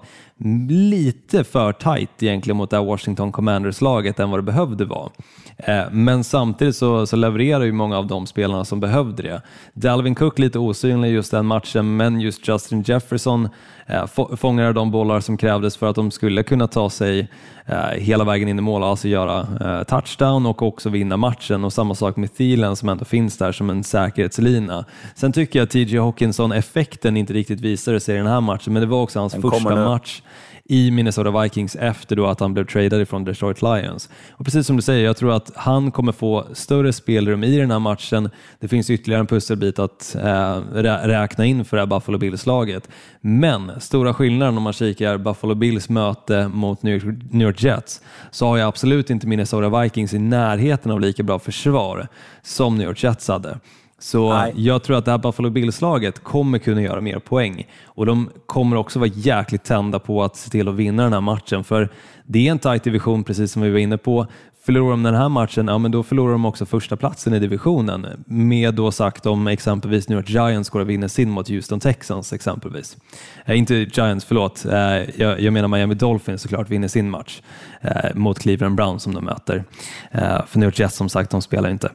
lite 0.70 1.44
för 1.44 1.74
tight 1.74 2.24
egentligen 2.24 2.58
mot 2.58 2.70
det 2.70 2.78
här 2.78 2.86
Washington 2.86 3.32
Commanders-laget 3.32 4.20
än 4.20 4.30
vad 4.30 4.40
det 4.40 4.44
behövde 4.44 4.86
vara. 4.86 5.10
Eh, 5.64 5.84
Men 5.92 6.24
samtidigt 6.24 6.76
så, 6.76 7.06
så 7.08 7.16
levererar 7.16 7.64
ju 7.64 7.72
många 7.72 7.98
av 7.98 8.08
de 8.08 8.28
spelarna 8.28 8.66
som 8.66 8.80
behövde 8.80 9.24
det. 9.24 9.42
Dalvin 9.74 10.16
Cook 10.16 10.40
lite 10.40 10.60
osynlig 10.60 11.12
just 11.14 11.32
den 11.32 11.46
matchen, 11.46 11.98
men 11.98 12.22
just 12.22 12.48
Justin 12.48 12.82
Jefferson 12.82 13.50
eh, 13.88 14.06
få- 14.08 14.38
fångade 14.38 14.74
de 14.74 14.92
bollar 14.92 15.20
som 15.20 15.38
krävdes 15.38 15.78
för 15.78 15.88
att 15.90 15.96
de 15.96 16.12
skulle 16.12 16.44
kunna 16.44 16.68
ta 16.68 16.90
sig 16.90 17.28
eh, 17.66 17.76
hela 17.98 18.24
vägen 18.24 18.48
in 18.48 18.60
i 18.60 18.62
mål, 18.62 18.84
alltså 18.84 19.08
göra 19.08 19.84
touchdown 19.86 20.46
och 20.46 20.62
också 20.62 20.90
vinna 20.90 21.18
matchen. 21.18 21.64
Och 21.64 21.74
samma 21.74 21.96
sak 21.96 22.16
med 22.18 22.34
Thielen 22.38 22.76
som 22.76 22.90
ändå 22.90 23.06
finns 23.06 23.38
där 23.38 23.52
som 23.52 23.70
en 23.70 23.84
säkerhetslina. 23.84 24.86
Sen 25.16 25.32
tycker 25.32 25.60
jag 25.60 25.64
att 25.64 25.70
TJ 25.70 25.98
Hawkinson-effekten 25.98 27.18
inte 27.18 27.34
riktigt 27.34 27.62
visade 27.62 28.00
sig 28.00 28.16
i 28.16 28.18
den 28.18 28.28
här 28.28 28.42
matchen, 28.42 28.74
men 28.74 28.82
det 28.82 28.88
var 28.88 29.02
också 29.02 29.20
hans 29.20 29.34
Den 29.34 29.42
första 29.42 29.70
match 29.90 30.22
i 30.72 30.92
Minnesota 30.92 31.42
Vikings 31.42 31.76
efter 31.76 32.16
då 32.16 32.28
att 32.28 32.40
han 32.40 32.54
blev 32.54 32.66
tradad 32.66 33.02
ifrån 33.02 33.24
Detroit 33.24 33.62
Lions. 33.62 34.10
Och 34.32 34.46
precis 34.46 34.68
som 34.68 34.76
du 34.76 34.82
säger, 34.82 35.06
jag 35.06 35.18
tror 35.18 35.32
att 35.32 35.52
han 35.56 35.92
kommer 35.92 36.12
få 36.12 36.46
större 36.54 36.94
spelrum 36.94 37.44
i 37.44 37.58
den 37.58 37.72
här 37.72 37.80
matchen. 37.80 38.30
Det 38.60 38.68
finns 38.68 38.90
ytterligare 38.90 39.20
en 39.20 39.28
pusselbit 39.28 39.80
att 39.80 40.16
eh, 40.16 40.22
rä- 40.74 41.08
räkna 41.08 41.46
in 41.46 41.66
för 41.66 41.78
det 41.78 41.82
här 41.82 41.88
Buffalo 41.88 42.18
Bills-laget. 42.18 42.90
Men 43.22 43.72
stora 43.82 44.14
skillnaden 44.14 44.58
om 44.58 44.64
man 44.64 44.74
kikar 44.74 45.18
Buffalo 45.18 45.56
Bills 45.56 45.90
möte 45.90 46.48
mot 46.48 46.84
New 46.84 46.94
York, 46.94 47.16
New 47.32 47.48
York 47.48 47.64
Jets 47.64 48.02
så 48.32 48.48
har 48.48 48.58
jag 48.58 48.68
absolut 48.68 49.10
inte 49.10 49.28
Minnesota 49.28 49.82
Vikings 49.82 50.14
i 50.14 50.20
närheten 50.20 50.92
av 50.92 51.00
lika 51.02 51.24
bra 51.24 51.40
försvar 51.40 52.08
som 52.42 52.78
New 52.78 52.88
York 52.88 53.04
Jets 53.04 53.28
hade. 53.28 53.60
Så 54.00 54.34
Nej. 54.34 54.54
jag 54.56 54.84
tror 54.84 54.98
att 54.98 55.06
det 55.06 55.12
här 55.12 55.18
Buffalo 55.18 55.50
Bills-laget 55.50 56.24
kommer 56.24 56.58
kunna 56.58 56.82
göra 56.82 57.02
mer 57.02 57.20
poäng 57.20 57.68
och 57.86 58.06
de 58.06 58.30
kommer 58.46 58.76
också 58.76 59.00
vara 59.00 59.10
jäkligt 59.14 59.64
tända 59.64 60.00
på 60.00 60.24
att 60.24 60.36
se 60.36 60.50
till 60.50 60.68
att 60.68 60.76
vinna 60.76 61.04
den 61.04 61.14
här 61.14 61.22
matchen 61.22 61.64
för 61.64 61.90
det 62.26 62.48
är 62.48 62.52
en 62.52 62.60
tight 62.60 62.84
division 62.84 63.24
precis 63.24 63.52
som 63.52 63.62
vi 63.62 63.70
var 63.70 63.80
inne 63.80 63.98
på. 63.98 64.28
Förlorar 64.66 64.90
de 64.92 65.04
den 65.04 65.16
här 65.16 65.30
matchen, 65.30 65.68
ja 65.68 65.78
men 65.78 65.92
då 65.92 66.04
förlorar 66.04 66.32
de 66.32 66.46
också 66.46 66.66
första 66.66 66.96
platsen 66.96 67.34
i 67.34 67.40
divisionen. 67.40 68.08
Med 68.26 68.74
då 68.74 68.92
sagt 68.92 69.26
om 69.26 69.48
exempelvis 69.48 70.10
New 70.10 70.18
York 70.18 70.30
Giants 70.30 70.70
går 70.70 70.80
och 70.80 70.90
vinner 70.90 71.08
sin 71.08 71.30
mot 71.30 71.50
Houston 71.50 71.80
Texans 71.80 72.34
exempelvis. 72.34 72.98
Eh, 73.46 73.58
inte 73.58 73.76
Giants, 73.76 74.26
förlåt. 74.26 74.66
Eh, 74.66 75.20
jag, 75.20 75.42
jag 75.42 75.54
menar 75.54 75.68
Miami 75.68 75.96
Dolphins 75.96 76.42
såklart 76.42 76.70
vinner 76.70 76.88
sin 76.88 77.10
match 77.10 77.42
eh, 77.82 78.16
mot 78.16 78.40
Cleveland 78.40 78.76
Browns 78.76 79.04
som 79.04 79.14
de 79.14 79.26
möter. 79.26 79.64
Eh, 80.12 80.46
för 80.46 80.60
New 80.60 80.68
York 80.68 80.80
Jets 80.80 80.96
som 80.96 81.10
sagt, 81.10 81.32
de 81.32 81.42
spelar 81.42 81.70
inte. 81.70 81.92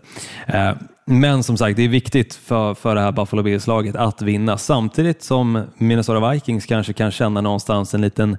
Men 1.06 1.42
som 1.42 1.56
sagt, 1.56 1.76
det 1.76 1.82
är 1.82 1.88
viktigt 1.88 2.34
för, 2.34 2.74
för 2.74 2.94
det 2.94 3.00
här 3.00 3.12
Buffalo 3.12 3.42
Bills-laget 3.42 3.96
att 3.96 4.22
vinna 4.22 4.58
samtidigt 4.58 5.22
som 5.22 5.62
Minnesota 5.78 6.30
Vikings 6.30 6.66
kanske 6.66 6.92
kan 6.92 7.10
känna 7.10 7.40
någonstans 7.40 7.94
en 7.94 8.00
liten 8.00 8.36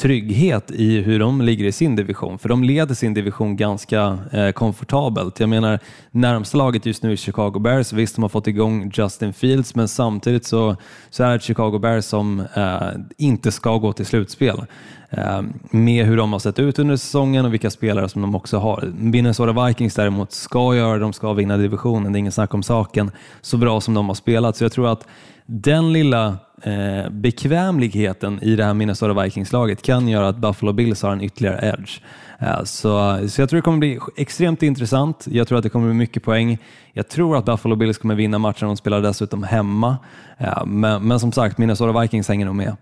trygghet 0.00 0.70
i 0.70 1.00
hur 1.00 1.18
de 1.18 1.40
ligger 1.40 1.64
i 1.64 1.72
sin 1.72 1.96
division. 1.96 2.38
För 2.38 2.48
de 2.48 2.64
leder 2.64 2.94
sin 2.94 3.14
division 3.14 3.56
ganska 3.56 4.18
eh, 4.32 4.50
komfortabelt. 4.50 5.40
Jag 5.40 5.48
menar, 5.48 5.78
närmsta 6.10 6.58
laget 6.58 6.86
just 6.86 7.02
nu 7.02 7.12
är 7.12 7.16
Chicago 7.16 7.58
Bears. 7.58 7.92
Visst, 7.92 8.14
de 8.14 8.22
har 8.22 8.28
fått 8.28 8.46
igång 8.46 8.90
Justin 8.94 9.32
Fields, 9.32 9.74
men 9.74 9.88
samtidigt 9.88 10.46
så, 10.46 10.76
så 11.10 11.24
är 11.24 11.32
det 11.32 11.42
Chicago 11.42 11.78
Bears 11.78 12.04
som 12.04 12.40
eh, 12.54 12.80
inte 13.18 13.52
ska 13.52 13.76
gå 13.76 13.92
till 13.92 14.06
slutspel. 14.06 14.66
Ehm, 15.10 15.52
med 15.70 16.06
hur 16.06 16.16
de 16.16 16.32
har 16.32 16.38
sett 16.38 16.58
ut 16.58 16.78
under 16.78 16.96
säsongen 16.96 17.44
och 17.44 17.52
vilka 17.52 17.70
spelare 17.70 18.08
som 18.08 18.22
de 18.22 18.34
också 18.34 18.58
har. 18.58 18.92
Minnesota 18.98 19.66
Vikings 19.66 19.94
däremot 19.94 20.32
ska 20.32 20.76
göra, 20.76 20.98
de 20.98 21.12
ska 21.12 21.32
vinna 21.32 21.56
divisionen, 21.56 22.12
det 22.12 22.16
är 22.16 22.20
ingen 22.20 22.32
snack 22.32 22.54
om 22.54 22.62
saken, 22.62 23.10
så 23.40 23.56
bra 23.56 23.80
som 23.80 23.94
de 23.94 24.08
har 24.08 24.14
spelat. 24.14 24.56
Så 24.56 24.64
jag 24.64 24.72
tror 24.72 24.92
att 24.92 25.06
den 25.46 25.92
lilla 25.92 26.26
eh, 26.62 27.10
bekvämligheten 27.10 28.42
i 28.42 28.56
det 28.56 28.64
här 28.64 28.74
Minnesota 28.74 29.22
Vikings-laget 29.22 29.82
kan 29.82 30.08
göra 30.08 30.28
att 30.28 30.36
Buffalo 30.36 30.72
Bills 30.72 31.02
har 31.02 31.12
en 31.12 31.20
ytterligare 31.20 31.68
edge. 31.68 32.00
Eh, 32.38 32.64
så, 32.64 33.18
så 33.28 33.42
jag 33.42 33.48
tror 33.48 33.56
det 33.56 33.62
kommer 33.62 33.78
bli 33.78 33.98
extremt 34.16 34.62
intressant. 34.62 35.26
Jag 35.30 35.48
tror 35.48 35.58
att 35.58 35.64
det 35.64 35.70
kommer 35.70 35.86
bli 35.86 35.94
mycket 35.94 36.22
poäng. 36.22 36.58
Jag 36.92 37.08
tror 37.08 37.36
att 37.36 37.44
Buffalo 37.44 37.76
Bills 37.76 37.98
kommer 37.98 38.14
vinna 38.14 38.38
matchen. 38.38 38.68
De 38.68 38.76
spelar 38.76 39.00
dessutom 39.00 39.42
hemma. 39.42 39.96
Eh, 40.38 40.66
men, 40.66 41.08
men 41.08 41.20
som 41.20 41.32
sagt, 41.32 41.58
Minnesota 41.58 42.00
Vikings 42.00 42.28
hänger 42.28 42.46
nog 42.46 42.54
med. 42.54 42.76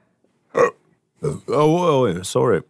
Oh, 1.25 2.07
oh, 2.07 2.23
sorry. 2.23 2.61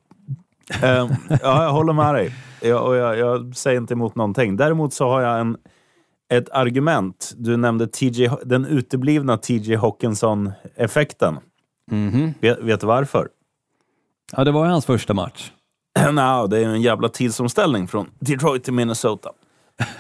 um, 0.83 1.17
ja, 1.43 1.63
jag 1.63 1.73
håller 1.73 1.93
med 1.93 2.15
dig. 2.15 2.35
Jag, 2.61 2.87
och 2.87 2.97
jag, 2.97 3.19
jag, 3.19 3.57
säger 3.57 3.81
inte 3.81 3.95
emot 3.95 4.15
någonting. 4.15 4.57
Däremot 4.57 4.95
så 4.95 5.09
har 5.09 5.21
jag 5.21 5.41
en, 5.41 5.57
ett 6.33 6.51
argument. 6.51 7.33
Du 7.37 7.57
nämnde 7.57 7.87
TJ, 7.87 8.31
den 8.45 8.67
uteblivna 8.67 9.37
TJ 9.37 9.75
Hawkinson-effekten. 9.75 11.39
Mm 11.91 12.11
-hmm. 12.11 12.35
vet, 12.41 12.59
vet, 12.59 12.81
du 12.81 12.87
varför? 12.87 13.29
Ja, 14.33 14.45
det 14.45 14.53
var 14.53 14.67
hans 14.67 14.87
första 14.87 15.15
match. 15.15 15.51
no, 16.13 16.47
det 16.47 16.59
är 16.59 16.69
en 16.69 16.83
jävla 16.83 17.09
tidsomställning 17.09 17.89
från 17.89 18.11
Detroit 18.19 18.65
till 18.65 18.73
Minnesota. 18.73 19.31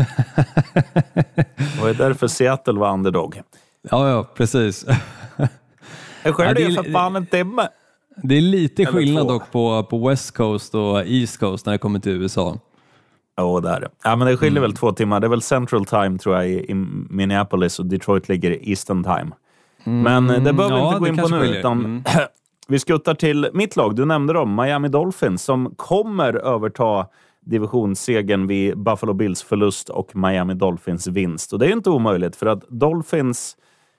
det 1.56 1.80
var 1.80 1.94
därför 1.94 2.28
Seattle 2.28 2.78
var 2.78 2.92
underdog. 2.92 3.42
Ja, 3.90 4.08
ja, 4.08 4.24
precis. 4.34 4.86
Jag 6.22 6.34
skiljer 6.34 6.60
ja, 6.60 6.68
det 6.68 6.84
för 6.84 6.92
fan 6.92 7.16
en 7.16 7.26
timme. 7.26 7.68
Det 8.22 8.36
är 8.36 8.40
lite 8.40 8.86
skillnad 8.86 9.28
dock 9.28 9.52
på, 9.52 9.82
på 9.82 10.08
West 10.08 10.36
Coast 10.36 10.74
och 10.74 11.06
East 11.06 11.40
Coast 11.40 11.66
när 11.66 11.72
det 11.72 11.78
kommer 11.78 11.98
till 11.98 12.12
USA. 12.12 12.58
Ja, 13.36 13.60
det 13.60 13.68
är 13.68 13.80
det. 13.80 13.88
Ja, 14.04 14.16
men 14.16 14.28
det 14.28 14.36
skiljer 14.36 14.58
mm. 14.58 14.62
väl 14.62 14.76
två 14.76 14.92
timmar. 14.92 15.20
Det 15.20 15.26
är 15.26 15.28
väl 15.28 15.42
Central 15.42 15.84
Time 15.84 16.18
tror 16.18 16.36
jag 16.36 16.48
i, 16.48 16.74
Minneapolis 17.10 17.78
och 17.78 17.86
Detroit 17.86 18.28
ligger 18.28 18.50
i 18.50 18.70
Eastern 18.70 19.04
Time. 19.04 19.30
Mm. 19.84 20.26
Men 20.26 20.44
det 20.44 20.52
behöver 20.52 20.76
vi 20.76 20.86
inte 20.86 20.98
gå 20.98 21.06
in 21.06 21.16
på 21.16 21.28
nu. 21.28 21.58
Utan 21.58 21.84
mm. 21.84 22.02
vi 22.68 22.78
skuttar 22.78 23.14
till 23.14 23.48
mitt 23.52 23.76
lag. 23.76 23.96
Du 23.96 24.04
nämnde 24.04 24.32
dem, 24.32 24.56
Miami 24.56 24.88
Dolphins, 24.88 25.42
som 25.42 25.74
kommer 25.76 26.34
överta 26.34 27.06
divisionssegern 27.40 28.46
vid 28.46 28.78
Buffalo 28.78 29.12
Bills 29.12 29.42
förlust 29.42 29.88
och 29.88 30.16
Miami 30.16 30.54
Dolphins 30.54 31.06
vinst. 31.06 31.52
Och 31.52 31.58
det 31.58 31.66
är 31.66 31.72
inte 31.72 31.90
omöjligt, 31.90 32.36
för 32.36 32.46
att 32.46 32.68
Dolphins 32.68 33.56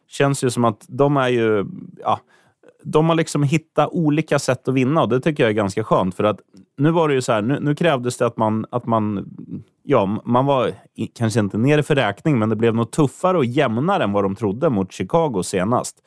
känns 0.09 0.43
ju 0.43 0.49
som 0.49 0.65
att 0.65 0.85
de 0.87 1.17
är 1.17 1.29
ju... 1.29 1.65
Ja, 2.03 2.19
de 2.87 3.09
har 3.09 3.15
liksom 3.15 3.43
hittat 3.43 3.89
olika 3.91 4.39
sätt 4.39 4.67
att 4.67 4.73
vinna 4.73 5.01
och 5.01 5.09
det 5.09 5.19
tycker 5.19 5.43
jag 5.43 5.49
är 5.49 5.53
ganska 5.53 5.83
skönt. 5.83 6.15
För 6.15 6.23
att 6.23 6.39
nu 6.77 6.91
var 6.91 7.07
det 7.07 7.13
ju 7.13 7.21
så 7.21 7.31
här, 7.31 7.41
nu, 7.41 7.59
nu, 7.61 7.75
krävdes 7.75 8.17
det 8.17 8.25
att 8.25 8.37
man, 8.37 8.65
att 8.71 8.85
man, 8.85 9.33
ja, 9.83 10.21
man 10.25 10.45
var 10.45 10.71
kanske 11.13 11.39
inte 11.39 11.57
nere 11.57 11.83
för 11.83 11.95
räkning, 11.95 12.39
men 12.39 12.49
det 12.49 12.55
blev 12.55 12.75
nog 12.75 12.91
tuffare 12.91 13.37
och 13.37 13.45
jämnare 13.45 14.03
än 14.03 14.11
vad 14.11 14.23
de 14.23 14.35
trodde 14.35 14.69
mot 14.69 14.91
Chicago 14.91 15.43
senast. 15.43 15.97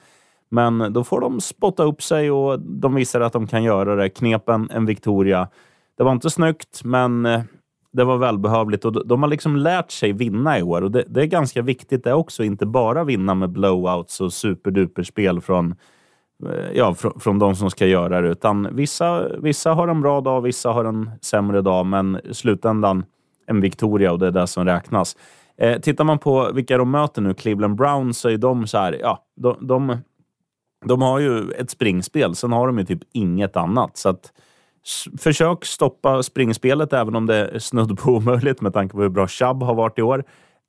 Men 0.50 0.92
då 0.92 1.04
får 1.04 1.20
de 1.20 1.40
spotta 1.40 1.82
upp 1.82 2.02
sig 2.02 2.30
och 2.30 2.60
de 2.60 2.94
visar 2.94 3.20
att 3.20 3.32
de 3.32 3.46
kan 3.46 3.62
göra 3.62 3.96
det. 3.96 4.08
Knepen 4.08 4.70
en 4.70 4.86
Victoria. 4.86 5.48
Det 5.96 6.04
var 6.04 6.12
inte 6.12 6.30
snyggt, 6.30 6.84
men 6.84 7.26
eh, 7.26 7.40
det 7.92 8.04
var 8.04 8.16
välbehövligt 8.16 8.84
och 8.84 9.06
de 9.06 9.22
har 9.22 9.28
liksom 9.28 9.56
lärt 9.56 9.90
sig 9.90 10.12
vinna 10.12 10.58
i 10.58 10.62
år 10.62 10.82
och 10.82 10.90
det, 10.90 11.04
det 11.08 11.22
är 11.22 11.26
ganska 11.26 11.62
viktigt 11.62 12.04
det 12.04 12.12
också. 12.12 12.44
Inte 12.44 12.66
bara 12.66 13.04
vinna 13.04 13.34
med 13.34 13.50
blowouts 13.50 14.20
och 14.20 14.32
superduper 14.32 15.02
spel 15.02 15.40
från 15.40 15.74
Eh, 16.46 16.72
ja, 16.74 16.94
fr 16.94 17.08
från 17.20 17.38
de 17.38 17.56
som 17.56 17.70
ska 17.70 17.86
göra 17.86 18.20
det. 18.20 18.28
Utan 18.28 18.76
vissa, 18.76 19.28
vissa 19.38 19.72
har 19.72 19.88
en 19.88 20.00
bra 20.00 20.20
dag, 20.20 20.40
vissa 20.40 20.70
har 20.70 20.84
en 20.84 21.10
sämre 21.22 21.62
dag, 21.62 21.86
men 21.86 22.20
i 22.24 22.34
slutändan 22.34 23.04
en 23.46 23.60
Victoria 23.60 24.12
och 24.12 24.18
det 24.18 24.26
är 24.26 24.30
det 24.30 24.46
som 24.46 24.64
räknas. 24.64 25.16
Eh, 25.58 25.80
tittar 25.80 26.04
man 26.04 26.18
på 26.18 26.52
vilka 26.52 26.78
de 26.78 26.90
möter 26.90 27.22
nu, 27.22 27.34
Cleveland 27.34 27.76
Browns, 27.76 28.18
så 28.18 28.28
är 28.28 28.38
de 28.38 28.66
så 28.66 28.78
här, 28.78 28.96
ja, 29.00 29.24
de, 29.36 29.56
de, 29.60 29.96
de 30.84 31.02
har 31.02 31.18
ju 31.18 31.50
ett 31.50 31.70
springspel, 31.70 32.34
sen 32.34 32.52
har 32.52 32.66
de 32.66 32.78
ju 32.78 32.84
typ 32.84 33.02
inget 33.12 33.56
annat. 33.56 33.96
Så 33.96 34.08
att, 34.08 34.32
försök 35.18 35.64
stoppa 35.64 36.22
springspelet, 36.22 36.92
även 36.92 37.16
om 37.16 37.26
det 37.26 37.36
är 37.36 37.58
snudd 37.58 37.98
på 37.98 38.10
omöjligt 38.10 38.60
med 38.60 38.72
tanke 38.72 38.94
på 38.94 39.02
hur 39.02 39.08
bra 39.08 39.28
Chubb 39.28 39.62
har 39.62 39.74
varit 39.74 39.98
i 39.98 40.02
år. 40.02 40.24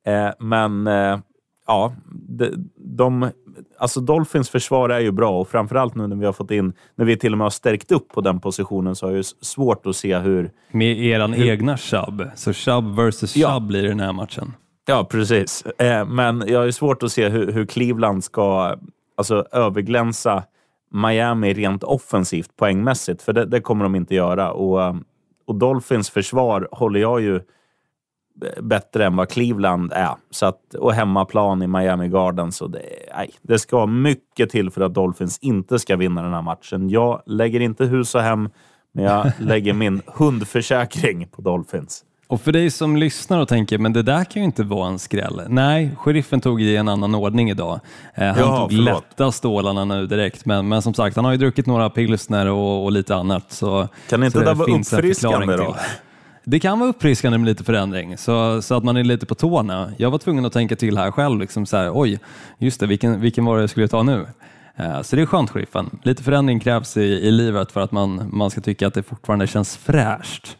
Eh, 0.06 0.30
men 0.38 0.86
eh, 0.86 1.18
ja, 1.66 1.92
de, 2.28 2.70
de, 2.76 3.30
alltså 3.78 4.00
Dolphins 4.00 4.50
försvar 4.50 4.88
är 4.88 5.00
ju 5.00 5.10
bra 5.10 5.40
och 5.40 5.48
framförallt 5.48 5.94
nu 5.94 6.06
när 6.06 6.16
vi 6.16 6.26
har 6.26 6.32
fått 6.32 6.50
in, 6.50 6.72
när 6.94 7.04
vi 7.04 7.16
till 7.16 7.32
och 7.32 7.38
med 7.38 7.44
har 7.44 7.50
stärkt 7.50 7.92
upp 7.92 8.08
på 8.08 8.20
den 8.20 8.40
positionen 8.40 8.96
så 8.96 9.06
har 9.06 9.12
jag 9.12 9.24
svårt 9.24 9.86
att 9.86 9.96
se 9.96 10.18
hur... 10.18 10.50
Med 10.70 10.98
eran 10.98 11.32
hur, 11.32 11.50
egna 11.50 11.76
Chubb, 11.76 12.30
så 12.34 12.52
Chubb 12.52 12.96
versus 12.96 13.32
Chubb 13.32 13.42
ja. 13.42 13.60
blir 13.60 13.82
den 13.82 14.00
här 14.00 14.12
matchen. 14.12 14.52
Ja, 14.86 15.04
precis. 15.10 15.62
Eh, 15.62 16.04
men 16.06 16.44
jag 16.46 16.60
har 16.60 16.70
svårt 16.70 17.02
att 17.02 17.12
se 17.12 17.28
hur, 17.28 17.52
hur 17.52 17.66
Cleveland 17.66 18.24
ska 18.24 18.76
alltså, 19.16 19.44
överglänsa 19.52 20.42
Miami 20.92 21.54
rent 21.54 21.84
offensivt 21.84 22.56
poängmässigt, 22.56 23.22
för 23.22 23.32
det, 23.32 23.44
det 23.44 23.60
kommer 23.60 23.82
de 23.82 23.94
inte 23.94 24.14
göra. 24.14 24.52
Och, 24.52 24.96
och 25.46 25.54
Dolphins 25.54 26.10
försvar 26.10 26.68
håller 26.72 27.00
jag 27.00 27.20
ju 27.20 27.40
bättre 28.62 29.06
än 29.06 29.16
vad 29.16 29.28
Cleveland 29.28 29.92
är. 29.92 30.14
Så 30.30 30.46
att, 30.46 30.74
och 30.74 30.92
hemmaplan 30.92 31.62
i 31.62 31.66
Miami 31.66 32.08
Gardens. 32.08 32.56
Så 32.56 32.66
det, 32.66 32.82
nej, 33.16 33.30
det 33.42 33.58
ska 33.58 33.86
mycket 33.86 34.50
till 34.50 34.70
för 34.70 34.80
att 34.80 34.94
Dolphins 34.94 35.38
inte 35.38 35.78
ska 35.78 35.96
vinna 35.96 36.22
den 36.22 36.32
här 36.32 36.42
matchen. 36.42 36.90
Jag 36.90 37.22
lägger 37.26 37.60
inte 37.60 37.84
hus 37.84 38.14
och 38.14 38.22
hem, 38.22 38.48
men 38.92 39.04
jag 39.04 39.32
lägger 39.38 39.72
min 39.72 40.02
hundförsäkring 40.06 41.28
på 41.28 41.42
Dolphins. 41.42 42.04
Och 42.30 42.40
för 42.40 42.52
dig 42.52 42.70
som 42.70 42.96
lyssnar 42.96 43.40
och 43.40 43.48
tänker, 43.48 43.78
men 43.78 43.92
det 43.92 44.02
där 44.02 44.24
kan 44.24 44.42
ju 44.42 44.46
inte 44.46 44.62
vara 44.62 44.88
en 44.88 44.98
skräll. 44.98 45.42
Nej, 45.48 45.90
sheriffen 45.96 46.40
tog 46.40 46.62
i 46.62 46.76
en 46.76 46.88
annan 46.88 47.14
ordning 47.14 47.50
idag. 47.50 47.80
Eh, 48.14 48.26
han 48.26 48.38
ja, 48.38 48.58
tog 48.58 48.70
förlåt. 48.70 49.04
lätta 49.10 49.32
stålarna 49.32 49.84
nu 49.84 50.06
direkt, 50.06 50.46
men, 50.46 50.68
men 50.68 50.82
som 50.82 50.94
sagt, 50.94 51.16
han 51.16 51.24
har 51.24 51.32
ju 51.32 51.38
druckit 51.38 51.66
några 51.66 51.90
pilsner 51.90 52.46
och, 52.46 52.84
och 52.84 52.92
lite 52.92 53.14
annat. 53.14 53.52
Så, 53.52 53.88
kan 54.08 54.22
inte 54.22 54.38
så 54.38 54.38
det, 54.38 54.44
det 54.44 54.54
vara 54.54 54.72
uppfriskande 54.72 55.56
då? 55.56 55.76
Det 56.44 56.60
kan 56.60 56.78
vara 56.78 56.90
uppfriskande 56.90 57.38
med 57.38 57.46
lite 57.46 57.64
förändring, 57.64 58.18
så, 58.18 58.62
så 58.62 58.74
att 58.74 58.84
man 58.84 58.96
är 58.96 59.04
lite 59.04 59.26
på 59.26 59.34
tårna. 59.34 59.92
Jag 59.96 60.10
var 60.10 60.18
tvungen 60.18 60.44
att 60.44 60.52
tänka 60.52 60.76
till 60.76 60.98
här 60.98 61.10
själv. 61.10 61.40
Liksom 61.40 61.66
så 61.66 61.76
här, 61.76 61.90
Oj, 61.94 62.18
just 62.58 62.80
det, 62.80 62.86
vilken, 62.86 63.20
vilken 63.20 63.44
var 63.44 63.56
det 63.56 63.62
jag 63.62 63.70
skulle 63.70 63.88
ta 63.88 64.02
nu? 64.02 64.26
Eh, 64.76 65.02
så 65.02 65.16
det 65.16 65.22
är 65.22 65.26
skönt, 65.26 65.50
sheriffen. 65.50 65.98
Lite 66.02 66.22
förändring 66.22 66.60
krävs 66.60 66.96
i, 66.96 67.00
i 67.00 67.30
livet 67.30 67.72
för 67.72 67.80
att 67.80 67.92
man, 67.92 68.28
man 68.32 68.50
ska 68.50 68.60
tycka 68.60 68.86
att 68.86 68.94
det 68.94 69.02
fortfarande 69.02 69.46
känns 69.46 69.76
fräscht. 69.76 70.56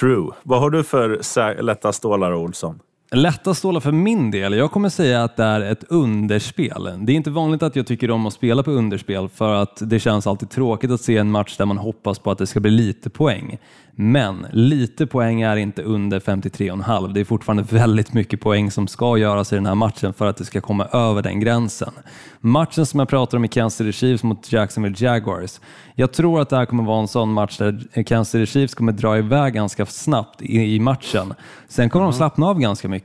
True. 0.00 0.30
Vad 0.42 0.60
har 0.60 0.70
du 0.70 0.84
för 0.84 1.62
lätta 1.62 1.92
stålar, 1.92 2.34
Olsson? 2.34 2.80
Lätta 3.10 3.54
stålar 3.54 3.80
för 3.80 3.92
min 3.92 4.30
del, 4.30 4.52
jag 4.54 4.70
kommer 4.70 4.88
säga 4.88 5.24
att 5.24 5.36
det 5.36 5.44
är 5.44 5.60
ett 5.60 5.84
underspel. 5.88 6.90
Det 6.98 7.12
är 7.12 7.16
inte 7.16 7.30
vanligt 7.30 7.62
att 7.62 7.76
jag 7.76 7.86
tycker 7.86 8.10
om 8.10 8.26
att 8.26 8.32
spela 8.32 8.62
på 8.62 8.70
underspel 8.70 9.28
för 9.28 9.54
att 9.54 9.78
det 9.80 9.98
känns 9.98 10.26
alltid 10.26 10.50
tråkigt 10.50 10.90
att 10.90 11.00
se 11.00 11.16
en 11.16 11.30
match 11.30 11.56
där 11.56 11.66
man 11.66 11.78
hoppas 11.78 12.18
på 12.18 12.30
att 12.30 12.38
det 12.38 12.46
ska 12.46 12.60
bli 12.60 12.70
lite 12.70 13.10
poäng. 13.10 13.58
Men 14.00 14.46
lite 14.52 15.06
poäng 15.06 15.42
är 15.42 15.56
inte 15.56 15.82
under 15.82 16.20
53,5. 16.20 17.12
Det 17.12 17.20
är 17.20 17.24
fortfarande 17.24 17.62
väldigt 17.62 18.12
mycket 18.12 18.40
poäng 18.40 18.70
som 18.70 18.88
ska 18.88 19.18
göras 19.18 19.52
i 19.52 19.56
den 19.56 19.66
här 19.66 19.74
matchen 19.74 20.12
för 20.12 20.26
att 20.26 20.36
det 20.36 20.44
ska 20.44 20.60
komma 20.60 20.84
över 20.84 21.22
den 21.22 21.40
gränsen. 21.40 21.92
Matchen 22.40 22.86
som 22.86 23.00
jag 23.00 23.08
pratar 23.08 23.38
om 23.38 23.44
i 23.44 23.48
Kansas 23.48 23.76
City 23.76 23.92
Chiefs 23.92 24.22
mot 24.22 24.52
Jacksonville 24.52 24.96
Jaguars. 24.98 25.60
Jag 25.94 26.12
tror 26.12 26.40
att 26.40 26.48
det 26.48 26.56
här 26.56 26.66
kommer 26.66 26.84
vara 26.84 27.00
en 27.00 27.08
sån 27.08 27.32
match 27.32 27.58
där 27.58 28.02
Kansas 28.02 28.30
City 28.30 28.46
Chiefs 28.46 28.74
kommer 28.74 28.92
dra 28.92 29.18
iväg 29.18 29.54
ganska 29.54 29.86
snabbt 29.86 30.42
i, 30.42 30.80
matchen. 30.80 31.34
Sen 31.68 31.90
kommer 31.90 32.04
de 32.04 32.12
slappna 32.12 32.46
av 32.46 32.60
ganska 32.60 32.88
mycket. 32.88 32.97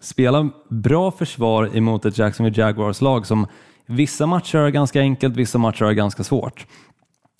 Spela 0.00 0.50
bra 0.68 1.10
försvar 1.10 1.76
emot 1.76 2.04
ett 2.04 2.18
Jacksonville 2.18 2.60
Jaguars-lag 2.62 3.26
som 3.26 3.46
vissa 3.86 4.26
matcher 4.26 4.58
är 4.58 4.70
ganska 4.70 5.00
enkelt, 5.00 5.36
vissa 5.36 5.58
matcher 5.58 5.84
är 5.84 5.92
ganska 5.92 6.24
svårt. 6.24 6.66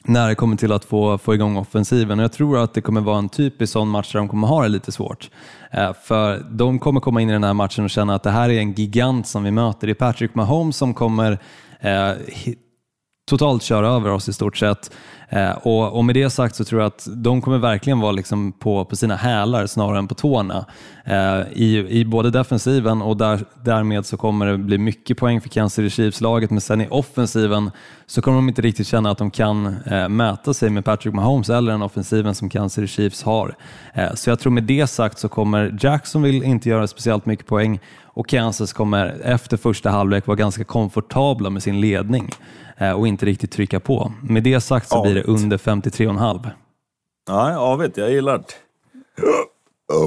när 0.04 0.28
det 0.28 0.34
kommer 0.34 0.56
till 0.56 0.72
att 0.72 0.84
få, 0.84 1.18
få 1.18 1.34
igång 1.34 1.56
offensiven. 1.56 2.18
Och 2.18 2.24
jag 2.24 2.32
tror 2.32 2.58
att 2.58 2.74
det 2.74 2.80
kommer 2.80 3.00
vara 3.00 3.18
en 3.18 3.28
typisk 3.28 3.72
sån 3.72 3.88
match 3.88 4.12
där 4.12 4.18
de 4.18 4.28
kommer 4.28 4.48
ha 4.48 4.62
det 4.62 4.68
lite 4.68 4.92
svårt. 4.92 5.30
Eh, 5.70 5.92
för 6.04 6.46
de 6.50 6.78
kommer 6.78 7.00
komma 7.00 7.20
in 7.20 7.30
i 7.30 7.32
den 7.32 7.44
här 7.44 7.54
matchen 7.54 7.84
och 7.84 7.90
känna 7.90 8.14
att 8.14 8.22
det 8.22 8.30
här 8.30 8.50
är 8.50 8.58
en 8.58 8.72
gigant 8.72 9.26
som 9.26 9.44
vi 9.44 9.50
möter. 9.50 9.86
Det 9.86 9.92
är 9.92 9.94
Patrick 9.94 10.34
Mahomes 10.34 10.76
som 10.76 10.94
kommer 10.94 11.38
eh, 11.80 12.12
totalt 13.28 13.62
köra 13.62 13.88
över 13.88 14.10
oss 14.10 14.28
i 14.28 14.32
stort 14.32 14.56
sett. 14.56 14.90
Eh, 15.30 15.50
och, 15.50 15.96
och, 15.96 16.04
med 16.04 16.14
det 16.14 16.30
sagt 16.30 16.54
så 16.54 16.64
tror 16.64 16.80
jag 16.80 16.86
att 16.86 17.08
de 17.16 17.42
kommer 17.42 17.58
verkligen 17.58 18.00
vara 18.00 18.12
liksom 18.12 18.52
på, 18.52 18.84
på 18.84 18.96
sina 18.96 19.16
hälar 19.16 19.66
snarare 19.66 19.98
än 19.98 20.08
på 20.08 20.14
tårna 20.14 20.66
eh, 21.04 21.40
i, 21.52 21.86
i 21.88 22.04
både 22.04 22.30
defensiven 22.30 23.02
och 23.02 23.16
där, 23.16 23.44
därmed 23.64 24.06
så 24.06 24.16
kommer 24.16 24.46
det 24.46 24.58
bli 24.58 24.78
mycket 24.78 25.18
poäng 25.18 25.40
för 25.40 25.48
Kansas 25.48 25.74
City 25.74 25.90
Chiefs-laget 25.90 26.50
men 26.50 26.60
sen 26.60 26.80
i 26.80 26.88
offensiven 26.90 27.70
så 28.06 28.22
kommer 28.22 28.38
de 28.38 28.48
inte 28.48 28.62
riktigt 28.62 28.86
känna 28.86 29.10
att 29.10 29.18
de 29.18 29.30
kan 29.30 29.76
eh, 29.86 30.08
mäta 30.08 30.54
sig 30.54 30.70
med 30.70 30.84
Patrick 30.84 31.14
Mahomes 31.14 31.50
eller 31.50 31.72
den 31.72 31.82
offensiven 31.82 32.34
som 32.34 32.48
Kansas 32.48 32.72
City 32.72 32.86
Chiefs 32.86 33.22
har. 33.22 33.54
Eh, 33.94 34.14
så 34.14 34.30
jag 34.30 34.38
tror 34.38 34.52
med 34.52 34.64
det 34.64 34.86
sagt 34.86 35.18
så 35.18 35.28
kommer 35.28 35.78
Jacksonville 35.80 36.46
inte 36.46 36.68
göra 36.68 36.86
speciellt 36.86 37.26
mycket 37.26 37.46
poäng 37.46 37.80
och 38.18 38.28
Kansas 38.28 38.72
kommer 38.72 39.16
efter 39.24 39.56
första 39.56 39.90
halvlek 39.90 40.26
vara 40.26 40.36
ganska 40.36 40.64
komfortabla 40.64 41.50
med 41.50 41.62
sin 41.62 41.80
ledning. 41.80 42.30
Eh, 42.78 42.92
och 42.92 43.08
inte 43.08 43.26
riktigt 43.26 43.52
trycka 43.52 43.80
på. 43.80 44.12
Med 44.22 44.42
det 44.42 44.60
sagt 44.60 44.88
så 44.88 45.02
blir 45.02 45.14
det 45.14 45.22
under 45.22 45.58
53,5. 45.58 46.50
Nej, 47.28 47.54
avigt. 47.54 47.96
Jag 47.96 48.10
gillar 48.10 48.38
det. 48.38 48.44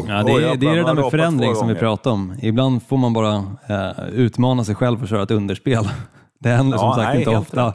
Ja, 0.08 0.24
det, 0.24 0.32
är, 0.32 0.56
det 0.56 0.68
är 0.68 0.76
det 0.76 0.84
där 0.84 0.94
med 0.94 1.12
förändring 1.12 1.56
som 1.56 1.68
vi 1.68 1.76
pratar 1.76 2.12
om. 2.12 2.36
Ibland 2.42 2.84
får 2.84 2.98
man 2.98 3.14
bara 3.14 3.36
eh, 3.70 4.10
utmana 4.14 4.64
sig 4.64 4.76
själv 4.76 5.02
och 5.02 5.08
köra 5.08 5.24
ett 5.24 5.32
underspel. 5.32 5.90
Det 6.40 6.50
händer 6.50 6.78
ja, 6.78 6.80
som 6.80 6.94
sagt 6.94 7.14
nej, 7.14 7.18
inte 7.18 7.38
ofta. 7.38 7.74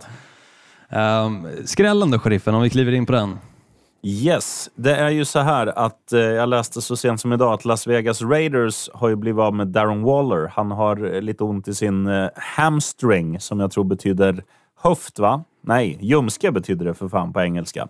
Um, 0.90 1.48
skrällen 1.64 2.10
då, 2.10 2.18
sheriffen, 2.18 2.54
om 2.54 2.62
vi 2.62 2.70
kliver 2.70 2.92
in 2.92 3.06
på 3.06 3.12
den. 3.12 3.38
Yes, 4.02 4.70
det 4.74 4.96
är 4.96 5.10
ju 5.10 5.24
så 5.24 5.38
här 5.38 5.78
att 5.78 6.12
eh, 6.12 6.20
jag 6.20 6.48
läste 6.48 6.82
så 6.82 6.96
sent 6.96 7.20
som 7.20 7.32
idag 7.32 7.52
att 7.52 7.64
Las 7.64 7.86
Vegas 7.86 8.22
Raiders 8.22 8.90
har 8.94 9.08
ju 9.08 9.16
blivit 9.16 9.40
av 9.40 9.54
med 9.54 9.68
Darren 9.68 10.02
Waller. 10.02 10.52
Han 10.54 10.70
har 10.70 11.20
lite 11.20 11.44
ont 11.44 11.68
i 11.68 11.74
sin 11.74 12.06
eh, 12.06 12.28
hamstring 12.36 13.40
som 13.40 13.60
jag 13.60 13.70
tror 13.70 13.84
betyder 13.84 14.44
höft, 14.88 15.18
va? 15.18 15.44
Nej, 15.60 15.98
ljumske 16.00 16.52
betyder 16.52 16.84
det 16.84 16.94
för 16.94 17.08
fan 17.08 17.32
på 17.32 17.40
engelska. 17.40 17.88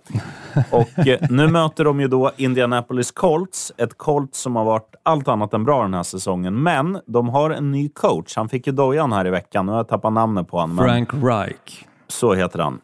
Och 0.71 1.07
eh, 1.07 1.21
nu 1.31 1.49
möter 1.49 1.85
de 1.85 2.01
ju 2.01 2.09
då 2.09 2.31
Indianapolis 2.37 3.11
Colts. 3.11 3.73
Ett 3.77 3.99
Colts 3.99 4.41
som 4.41 4.57
har 4.57 4.65
varit 4.65 4.95
allt 5.03 5.29
annat 5.29 5.55
än 5.55 5.65
bra 5.65 5.83
den 5.83 5.95
här 5.95 6.03
säsongen. 6.03 6.63
Men 6.63 6.99
de 7.07 7.29
har 7.29 7.51
en 7.51 7.71
ny 7.71 7.89
coach. 7.89 8.37
Han 8.37 8.49
fick 8.49 8.67
ju 8.67 8.73
dojan 8.73 9.13
här 9.13 9.27
i 9.27 9.31
veckan. 9.31 9.67
Nu 9.67 9.73
har 9.73 9.79
jag 9.79 9.89
tappat 9.89 10.13
namnet 10.13 10.49
på 10.49 10.59
honom. 10.59 10.77
Frank 10.77 11.09
Reich. 11.13 11.85
Så 12.09 12.35
heter 12.35 12.59
han. 12.59 12.81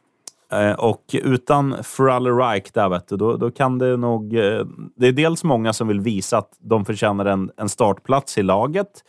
Eh, 0.52 0.72
och 0.72 1.02
utan 1.12 1.76
Fralle 1.82 2.30
Reich 2.30 2.70
där, 2.72 2.88
vet 2.88 3.08
du, 3.08 3.16
då, 3.16 3.36
då 3.36 3.50
kan 3.50 3.78
det 3.78 3.96
nog... 3.96 4.34
Eh, 4.34 4.64
det 4.96 5.06
är 5.08 5.12
dels 5.12 5.44
många 5.44 5.72
som 5.72 5.88
vill 5.88 6.00
visa 6.00 6.38
att 6.38 6.50
de 6.58 6.84
förtjänar 6.84 7.24
en, 7.24 7.50
en 7.56 7.68
startplats 7.68 8.38
i 8.38 8.42
laget. 8.42 9.04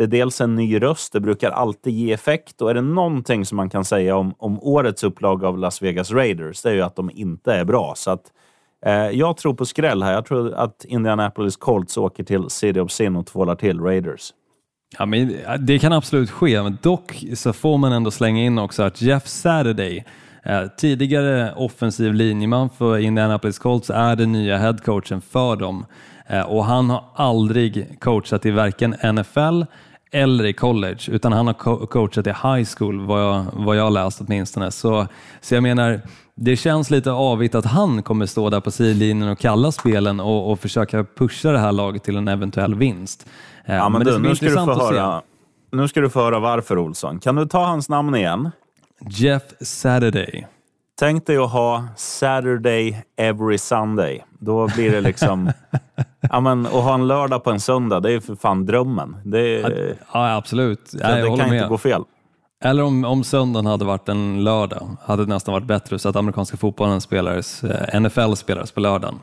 Det 0.00 0.04
är 0.04 0.08
dels 0.08 0.40
en 0.40 0.54
ny 0.54 0.82
röst, 0.82 1.12
det 1.12 1.20
brukar 1.20 1.50
alltid 1.50 1.92
ge 1.92 2.12
effekt 2.12 2.62
och 2.62 2.70
är 2.70 2.74
det 2.74 2.80
någonting 2.82 3.46
som 3.46 3.56
man 3.56 3.70
kan 3.70 3.84
säga 3.84 4.16
om, 4.16 4.34
om 4.38 4.58
årets 4.62 5.04
upplaga 5.04 5.48
av 5.48 5.58
Las 5.58 5.82
Vegas 5.82 6.10
Raiders, 6.10 6.62
det 6.62 6.70
är 6.70 6.74
ju 6.74 6.82
att 6.82 6.96
de 6.96 7.10
inte 7.14 7.52
är 7.52 7.64
bra. 7.64 7.92
Så 7.96 8.10
att, 8.10 8.22
eh, 8.86 8.92
jag 8.92 9.36
tror 9.36 9.54
på 9.54 9.66
skräll 9.66 10.02
här. 10.02 10.12
Jag 10.12 10.26
tror 10.26 10.54
att 10.54 10.84
Indianapolis 10.84 11.56
Colts 11.56 11.96
åker 11.96 12.24
till 12.24 12.50
City 12.50 12.80
of 12.80 12.90
Sin 12.90 13.16
och 13.16 13.26
tvålar 13.26 13.54
till 13.54 13.80
Raiders. 13.80 14.32
Ja, 14.98 15.06
men 15.06 15.36
det 15.58 15.78
kan 15.78 15.92
absolut 15.92 16.30
ske, 16.30 16.62
men 16.62 16.78
dock 16.82 17.24
så 17.34 17.52
får 17.52 17.78
man 17.78 17.92
ändå 17.92 18.10
slänga 18.10 18.42
in 18.42 18.58
också 18.58 18.82
att 18.82 19.02
Jeff 19.02 19.26
Saturday, 19.26 20.04
eh, 20.44 20.62
tidigare 20.76 21.52
offensiv 21.56 22.14
linjeman 22.14 22.70
för 22.70 22.98
Indianapolis 22.98 23.58
Colts, 23.58 23.90
är 23.90 24.16
den 24.16 24.32
nya 24.32 24.58
headcoachen 24.58 25.20
för 25.20 25.56
dem. 25.56 25.86
Eh, 26.26 26.42
och 26.42 26.64
han 26.64 26.90
har 26.90 27.04
aldrig 27.14 28.00
coachat 28.00 28.46
i 28.46 28.50
varken 28.50 28.94
NFL 29.02 29.62
eller 30.10 30.44
i 30.44 30.52
college, 30.52 31.00
utan 31.08 31.32
han 31.32 31.46
har 31.46 31.54
co 31.54 31.86
coachat 31.86 32.26
i 32.26 32.30
high 32.30 32.68
school, 32.76 33.00
vad 33.06 33.22
jag, 33.22 33.44
vad 33.52 33.76
jag 33.76 33.92
läst 33.92 34.20
åtminstone. 34.20 34.70
Så, 34.70 35.06
så 35.40 35.54
jag 35.54 35.62
menar, 35.62 36.00
det 36.34 36.56
känns 36.56 36.90
lite 36.90 37.12
avigt 37.12 37.54
att 37.54 37.64
han 37.64 38.02
kommer 38.02 38.26
stå 38.26 38.50
där 38.50 38.60
på 38.60 38.70
sidlinjen 38.70 39.28
och 39.28 39.38
kalla 39.38 39.72
spelen 39.72 40.20
och, 40.20 40.52
och 40.52 40.60
försöka 40.60 41.04
pusha 41.04 41.52
det 41.52 41.58
här 41.58 41.72
laget 41.72 42.04
till 42.04 42.16
en 42.16 42.28
eventuell 42.28 42.74
vinst. 42.74 43.26
Eh, 43.64 43.74
ja, 43.74 43.88
men, 43.88 44.02
men 44.02 44.06
du, 44.06 44.28
nu, 44.28 44.36
ska 44.36 44.46
du 44.46 44.54
få 44.54 44.74
höra, 44.74 45.22
nu 45.72 45.88
ska 45.88 46.00
du 46.00 46.10
få 46.10 46.20
höra 46.20 46.38
varför, 46.38 46.78
Olsson. 46.78 47.18
Kan 47.20 47.36
du 47.36 47.46
ta 47.46 47.64
hans 47.64 47.88
namn 47.88 48.14
igen? 48.14 48.50
Jeff 49.08 49.42
Saturday. 49.60 50.46
Tänk 51.00 51.26
dig 51.26 51.36
att 51.36 51.50
ha 51.50 51.84
Saturday 51.96 53.02
every 53.16 53.58
Sunday. 53.58 54.24
Då 54.38 54.68
blir 54.74 54.90
det 54.90 55.00
liksom... 55.00 55.52
ja, 56.30 56.40
men, 56.40 56.66
att 56.66 56.72
ha 56.72 56.94
en 56.94 57.06
lördag 57.08 57.44
på 57.44 57.50
en 57.50 57.60
söndag, 57.60 58.00
det 58.00 58.12
är 58.12 58.20
för 58.20 58.34
fan 58.34 58.66
drömmen. 58.66 59.16
Det, 59.24 59.60
ja, 60.12 60.36
absolut. 60.36 60.90
Det, 60.92 60.98
det 60.98 61.36
kan 61.36 61.54
inte 61.54 61.68
gå 61.68 61.78
fel. 61.78 62.02
Eller 62.64 62.82
om, 62.82 63.04
om 63.04 63.24
söndagen 63.24 63.66
hade 63.66 63.84
varit 63.84 64.08
en 64.08 64.44
lördag, 64.44 64.96
hade 65.02 65.24
det 65.24 65.28
nästan 65.28 65.52
varit 65.52 65.66
bättre 65.66 65.98
så 65.98 66.08
att 66.08 66.16
amerikanska 66.16 66.56
fotbollen 66.56 67.00
spelades, 67.00 67.64
eh, 67.64 68.00
NFL 68.00 68.34
spelades 68.34 68.72
på 68.72 68.80
lördagen. 68.80 69.18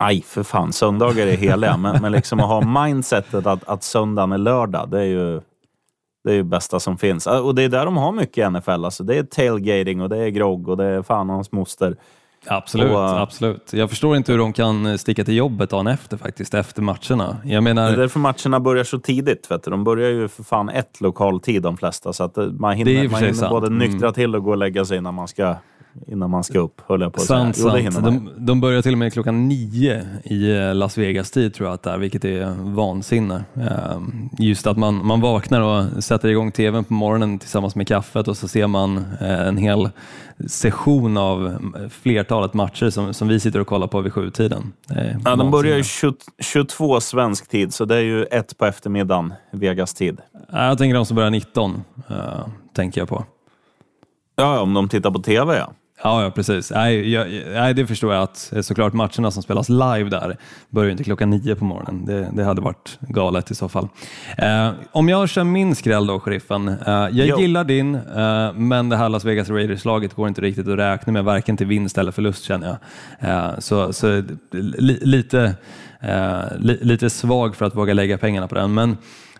Nej, 0.00 0.22
för 0.22 0.42
fan. 0.42 0.72
Söndagar 0.72 1.26
är 1.26 1.36
heliga, 1.36 1.76
men, 1.76 2.02
men 2.02 2.12
liksom 2.12 2.40
att 2.40 2.46
ha 2.46 2.84
mindsetet 2.84 3.46
att, 3.46 3.68
att 3.68 3.82
söndagen 3.82 4.32
är 4.32 4.38
lördag, 4.38 4.88
det 4.90 5.00
är 5.00 5.04
ju 5.04 5.40
det 6.28 6.32
är 6.32 6.36
ju 6.36 6.42
bästa 6.42 6.80
som 6.80 6.98
finns. 6.98 7.26
Och 7.26 7.54
det 7.54 7.62
är 7.62 7.68
där 7.68 7.84
de 7.84 7.96
har 7.96 8.12
mycket 8.12 8.38
i 8.38 8.50
NFL. 8.50 8.84
Alltså, 8.84 9.04
det 9.04 9.16
är 9.16 9.22
tailgating 9.22 10.00
och 10.00 10.08
det 10.08 10.16
är 10.16 10.28
grogg 10.28 10.68
och 10.68 10.76
det 10.76 10.84
är 10.84 11.02
fan 11.02 11.30
och 11.30 11.34
hans 11.34 11.52
moster. 11.52 11.96
Absolut, 12.46 12.90
och, 12.90 12.98
uh, 12.98 13.20
absolut. 13.20 13.72
Jag 13.72 13.90
förstår 13.90 14.16
inte 14.16 14.32
hur 14.32 14.38
de 14.38 14.52
kan 14.52 14.98
sticka 14.98 15.24
till 15.24 15.36
jobbet 15.36 15.70
dagen 15.70 15.86
efter 15.86 16.16
faktiskt, 16.16 16.54
efter 16.54 16.82
matcherna. 16.82 17.36
Jag 17.44 17.62
menar... 17.62 17.86
Det 17.86 17.92
är 17.92 17.96
därför 17.96 18.20
matcherna 18.20 18.60
börjar 18.60 18.84
så 18.84 18.98
tidigt. 18.98 19.50
Vet 19.50 19.62
du. 19.62 19.70
De 19.70 19.84
börjar 19.84 20.10
ju 20.10 20.28
för 20.28 20.42
fan 20.42 20.68
ett 20.68 21.00
lokal 21.00 21.40
tid 21.40 21.62
de 21.62 21.76
flesta, 21.76 22.12
så 22.12 22.24
att 22.24 22.36
man 22.36 22.76
hinner, 22.76 23.08
man 23.08 23.22
hinner 23.22 23.48
både 23.48 23.70
nyktra 23.70 24.06
mm. 24.06 24.12
till 24.12 24.36
och 24.36 24.44
gå 24.44 24.50
och 24.50 24.56
lägga 24.56 24.84
sig 24.84 24.98
innan 24.98 25.14
man 25.14 25.28
ska 25.28 25.56
innan 26.06 26.30
man 26.30 26.44
ska 26.44 26.58
upp, 26.58 26.80
höll 26.86 27.00
jag 27.00 27.12
på 27.12 27.20
att 27.20 27.26
sant, 27.26 27.56
säga. 27.56 27.90
Sant. 27.90 28.04
De, 28.04 28.30
de 28.46 28.60
börjar 28.60 28.82
till 28.82 28.92
och 28.92 28.98
med 28.98 29.12
klockan 29.12 29.48
nio 29.48 30.06
i 30.24 30.56
eh, 30.56 30.74
Las 30.74 30.98
Vegas-tid 30.98 31.54
tror 31.54 31.68
jag 31.68 31.74
att 31.74 31.82
det 31.82 31.90
är, 31.90 31.98
vilket 31.98 32.24
är 32.24 32.54
vansinne. 32.74 33.44
Ehm, 33.54 34.28
just 34.38 34.66
att 34.66 34.76
man, 34.76 35.06
man 35.06 35.20
vaknar 35.20 35.60
och 35.60 36.04
sätter 36.04 36.28
igång 36.28 36.52
tvn 36.52 36.84
på 36.84 36.94
morgonen 36.94 37.38
tillsammans 37.38 37.74
med 37.74 37.88
kaffet 37.88 38.28
och 38.28 38.36
så 38.36 38.48
ser 38.48 38.66
man 38.66 38.96
eh, 38.96 39.48
en 39.48 39.56
hel 39.56 39.90
session 40.46 41.16
av 41.16 41.58
flertalet 41.90 42.54
matcher 42.54 42.90
som, 42.90 43.14
som 43.14 43.28
vi 43.28 43.40
sitter 43.40 43.60
och 43.60 43.66
kollar 43.66 43.86
på 43.86 44.00
vid 44.00 44.12
sjutiden. 44.12 44.72
Ja, 45.24 45.36
de 45.36 45.50
börjar 45.50 45.76
ju 45.76 45.84
22 46.38 47.00
svensk 47.00 47.48
tid, 47.48 47.74
så 47.74 47.84
det 47.84 47.96
är 47.96 48.00
ju 48.00 48.24
ett 48.24 48.58
på 48.58 48.66
eftermiddagen, 48.66 49.34
Vegas-tid. 49.52 50.20
Jag 50.52 50.78
tänker 50.78 50.94
de 50.94 51.06
som 51.06 51.14
börjar 51.14 51.30
19, 51.30 51.82
uh, 52.10 52.16
eh, 52.16 52.46
tänker 52.74 53.00
jag 53.00 53.08
på. 53.08 53.24
Ja, 54.40 54.60
om 54.60 54.74
de 54.74 54.88
tittar 54.88 55.10
på 55.10 55.18
TV 55.18 55.56
ja. 55.56 55.72
Ja, 56.02 56.22
ja 56.22 56.30
precis. 56.30 56.70
Nej, 56.70 57.12
jag, 57.12 57.26
nej, 57.52 57.74
det 57.74 57.86
förstår 57.86 58.14
jag 58.14 58.22
att 58.22 58.52
eh, 58.52 58.60
såklart 58.60 58.92
matcherna 58.92 59.30
som 59.30 59.42
spelas 59.42 59.68
live 59.68 60.04
där 60.10 60.36
börjar 60.70 60.90
inte 60.90 61.04
klockan 61.04 61.30
nio 61.30 61.54
på 61.54 61.64
morgonen. 61.64 62.04
Det, 62.04 62.30
det 62.32 62.44
hade 62.44 62.60
varit 62.60 62.98
galet 63.00 63.50
i 63.50 63.54
så 63.54 63.68
fall. 63.68 63.88
Eh, 64.36 64.70
om 64.92 65.08
jag 65.08 65.28
kör 65.28 65.44
min 65.44 65.74
skräll 65.74 66.06
då, 66.06 66.20
sheriffen. 66.20 66.68
Eh, 66.68 66.92
jag 66.92 67.12
jo. 67.12 67.40
gillar 67.40 67.64
din, 67.64 67.94
eh, 67.94 68.52
men 68.52 68.88
det 68.88 68.96
här 68.96 69.08
Las 69.08 69.24
Vegas 69.24 69.50
Raiders-laget 69.50 70.14
går 70.14 70.28
inte 70.28 70.40
riktigt 70.40 70.68
att 70.68 70.78
räkna 70.78 71.12
med, 71.12 71.24
varken 71.24 71.56
till 71.56 71.66
vinst 71.66 71.98
eller 71.98 72.12
förlust 72.12 72.44
känner 72.44 72.66
jag. 72.66 73.30
Eh, 73.30 73.58
så 73.58 73.92
så 73.92 74.22
li, 74.52 74.98
lite, 75.02 75.54
eh, 76.00 76.42
li, 76.58 76.78
lite 76.80 77.10
svag 77.10 77.56
för 77.56 77.64
att 77.64 77.76
våga 77.76 77.94
lägga 77.94 78.18
pengarna 78.18 78.48
på 78.48 78.54
den. 78.54 78.74
Men 78.74 78.96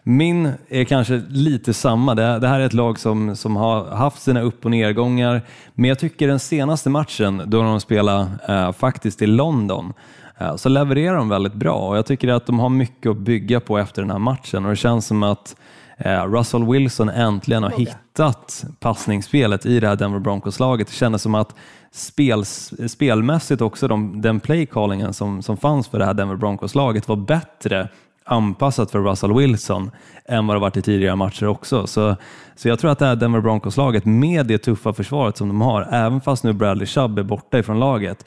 min 0.09 0.53
är 0.69 0.85
kanske 0.85 1.23
lite 1.29 1.75
samma. 1.75 2.15
Det, 2.15 2.49
här 2.49 2.61
är 2.61 2.67
ett 2.67 2.73
lag 2.73 2.99
som, 2.99 3.37
som 3.37 3.57
har 3.57 3.85
haft 3.85 4.23
sina 4.23 4.41
upp 4.41 4.65
och 4.65 4.71
nedgångar, 4.71 5.43
men 5.75 5.89
jag 5.89 5.99
tycker 5.99 6.29
den 6.29 6.39
senaste 6.39 6.91
matchen 6.91 7.43
då 7.47 7.63
de 7.63 7.81
spelade 7.81 8.29
eh, 8.49 8.73
faktiskt 8.73 9.23
i 9.23 9.27
London 9.27 9.93
eh, 10.39 10.57
så 10.57 10.69
levererar 10.69 11.17
de 11.17 11.29
väldigt 11.29 11.55
bra 11.55 11.89
och 11.89 11.97
jag 11.97 12.07
tycker 12.07 12.29
att 12.29 12.47
de 12.47 12.59
har 12.59 12.69
mycket 12.69 13.11
att 13.11 13.17
bygga 13.17 13.61
på 13.61 13.79
efter 13.79 14.03
den 14.03 14.11
här 14.11 14.19
matchen 14.19 14.65
och 14.65 14.71
det 14.71 14.77
känns 14.77 15.07
som 15.07 15.23
att 15.23 15.57
eh, 15.97 16.25
Russell 16.25 16.65
Wilson 16.65 17.09
äntligen 17.09 17.63
har 17.63 17.71
hittat 17.71 18.65
passningsspelet 18.81 19.67
i 19.67 19.81
det 19.81 19.89
här 19.89 19.97
Denver 19.97 20.19
Broncos-laget. 20.21 20.87
Det 20.89 20.95
kändes 20.95 21.23
som 21.23 21.35
att 21.35 21.55
spel, 21.93 22.45
spelmässigt 22.89 23.63
också 23.63 23.89
de, 23.89 24.21
den 24.23 24.41
playcallingen 24.41 25.15
som, 25.15 25.43
som 25.43 25.57
fanns 25.57 25.89
för 25.89 25.99
det 25.99 26.05
här 26.05 26.15
Denver 26.15 26.37
Broncos-laget 26.37 27.09
var 27.09 27.17
bättre 27.17 27.89
anpassat 28.29 28.91
för 28.91 28.99
Russell 28.99 29.35
Wilson 29.35 29.91
än 30.25 30.47
vad 30.47 30.57
det 30.57 30.61
varit 30.61 30.77
i 30.77 30.83
tidigare 30.83 31.17
matcher 31.17 31.47
också. 31.47 31.87
Så, 31.87 32.17
så 32.57 32.69
jag 32.69 32.79
tror 32.79 32.91
att 32.91 32.99
det 32.99 33.07
här 33.07 33.17
Denver 33.17 33.41
Broncos-laget 33.41 34.05
med 34.05 34.47
det 34.47 34.59
tuffa 34.59 34.93
försvaret 34.93 35.37
som 35.37 35.49
de 35.49 35.61
har, 35.61 35.89
även 35.93 36.21
fast 36.21 36.45
nu 36.45 36.53
Bradley 36.53 36.87
Chubb 36.87 37.19
är 37.19 37.23
borta 37.23 37.59
ifrån 37.59 37.81
laget, 37.81 38.25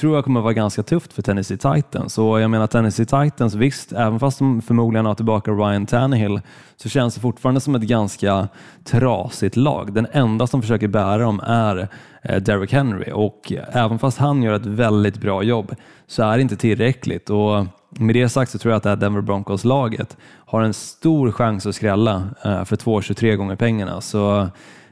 tror 0.00 0.14
jag 0.14 0.24
kommer 0.24 0.40
vara 0.40 0.52
ganska 0.52 0.82
tufft 0.82 1.12
för 1.12 1.22
Tennessee 1.22 1.56
Titans. 1.56 2.18
Och 2.18 2.40
jag 2.40 2.50
menar 2.50 2.66
Tennessee 2.66 3.06
Titans, 3.06 3.54
visst, 3.54 3.92
även 3.92 4.20
fast 4.20 4.38
de 4.38 4.62
förmodligen 4.62 5.06
har 5.06 5.14
tillbaka 5.14 5.50
Ryan 5.50 5.86
Tannehill 5.86 6.40
så 6.76 6.88
känns 6.88 7.14
det 7.14 7.20
fortfarande 7.20 7.60
som 7.60 7.74
ett 7.74 7.82
ganska 7.82 8.48
trasigt 8.84 9.56
lag. 9.56 9.94
Den 9.94 10.06
enda 10.12 10.46
som 10.46 10.62
försöker 10.62 10.88
bära 10.88 11.18
dem 11.18 11.40
är 11.40 11.88
eh, 12.22 12.36
Derrick 12.36 12.72
Henry 12.72 13.12
och 13.12 13.52
eh, 13.52 13.76
även 13.84 13.98
fast 13.98 14.18
han 14.18 14.42
gör 14.42 14.54
ett 14.54 14.66
väldigt 14.66 15.16
bra 15.16 15.42
jobb 15.42 15.74
så 16.06 16.22
är 16.22 16.36
det 16.36 16.42
inte 16.42 16.56
tillräckligt. 16.56 17.30
Och 17.30 17.66
med 17.98 18.14
det 18.14 18.28
sagt 18.28 18.50
så 18.50 18.58
tror 18.58 18.72
jag 18.72 18.76
att 18.76 18.82
det 18.82 18.88
här 18.88 18.96
Denver 18.96 19.20
Broncos-laget 19.20 20.16
har 20.46 20.62
en 20.62 20.74
stor 20.74 21.32
chans 21.32 21.66
att 21.66 21.74
skrälla 21.74 22.22
eh, 22.44 22.64
för 22.64 22.76
2,23 22.76 23.36
gånger 23.36 23.56
pengarna. 23.56 24.00
Så 24.00 24.48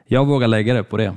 jag 0.06 0.26
vågar 0.26 0.48
lägga 0.48 0.74
det 0.74 0.84
på 0.84 0.96
det. 0.96 1.14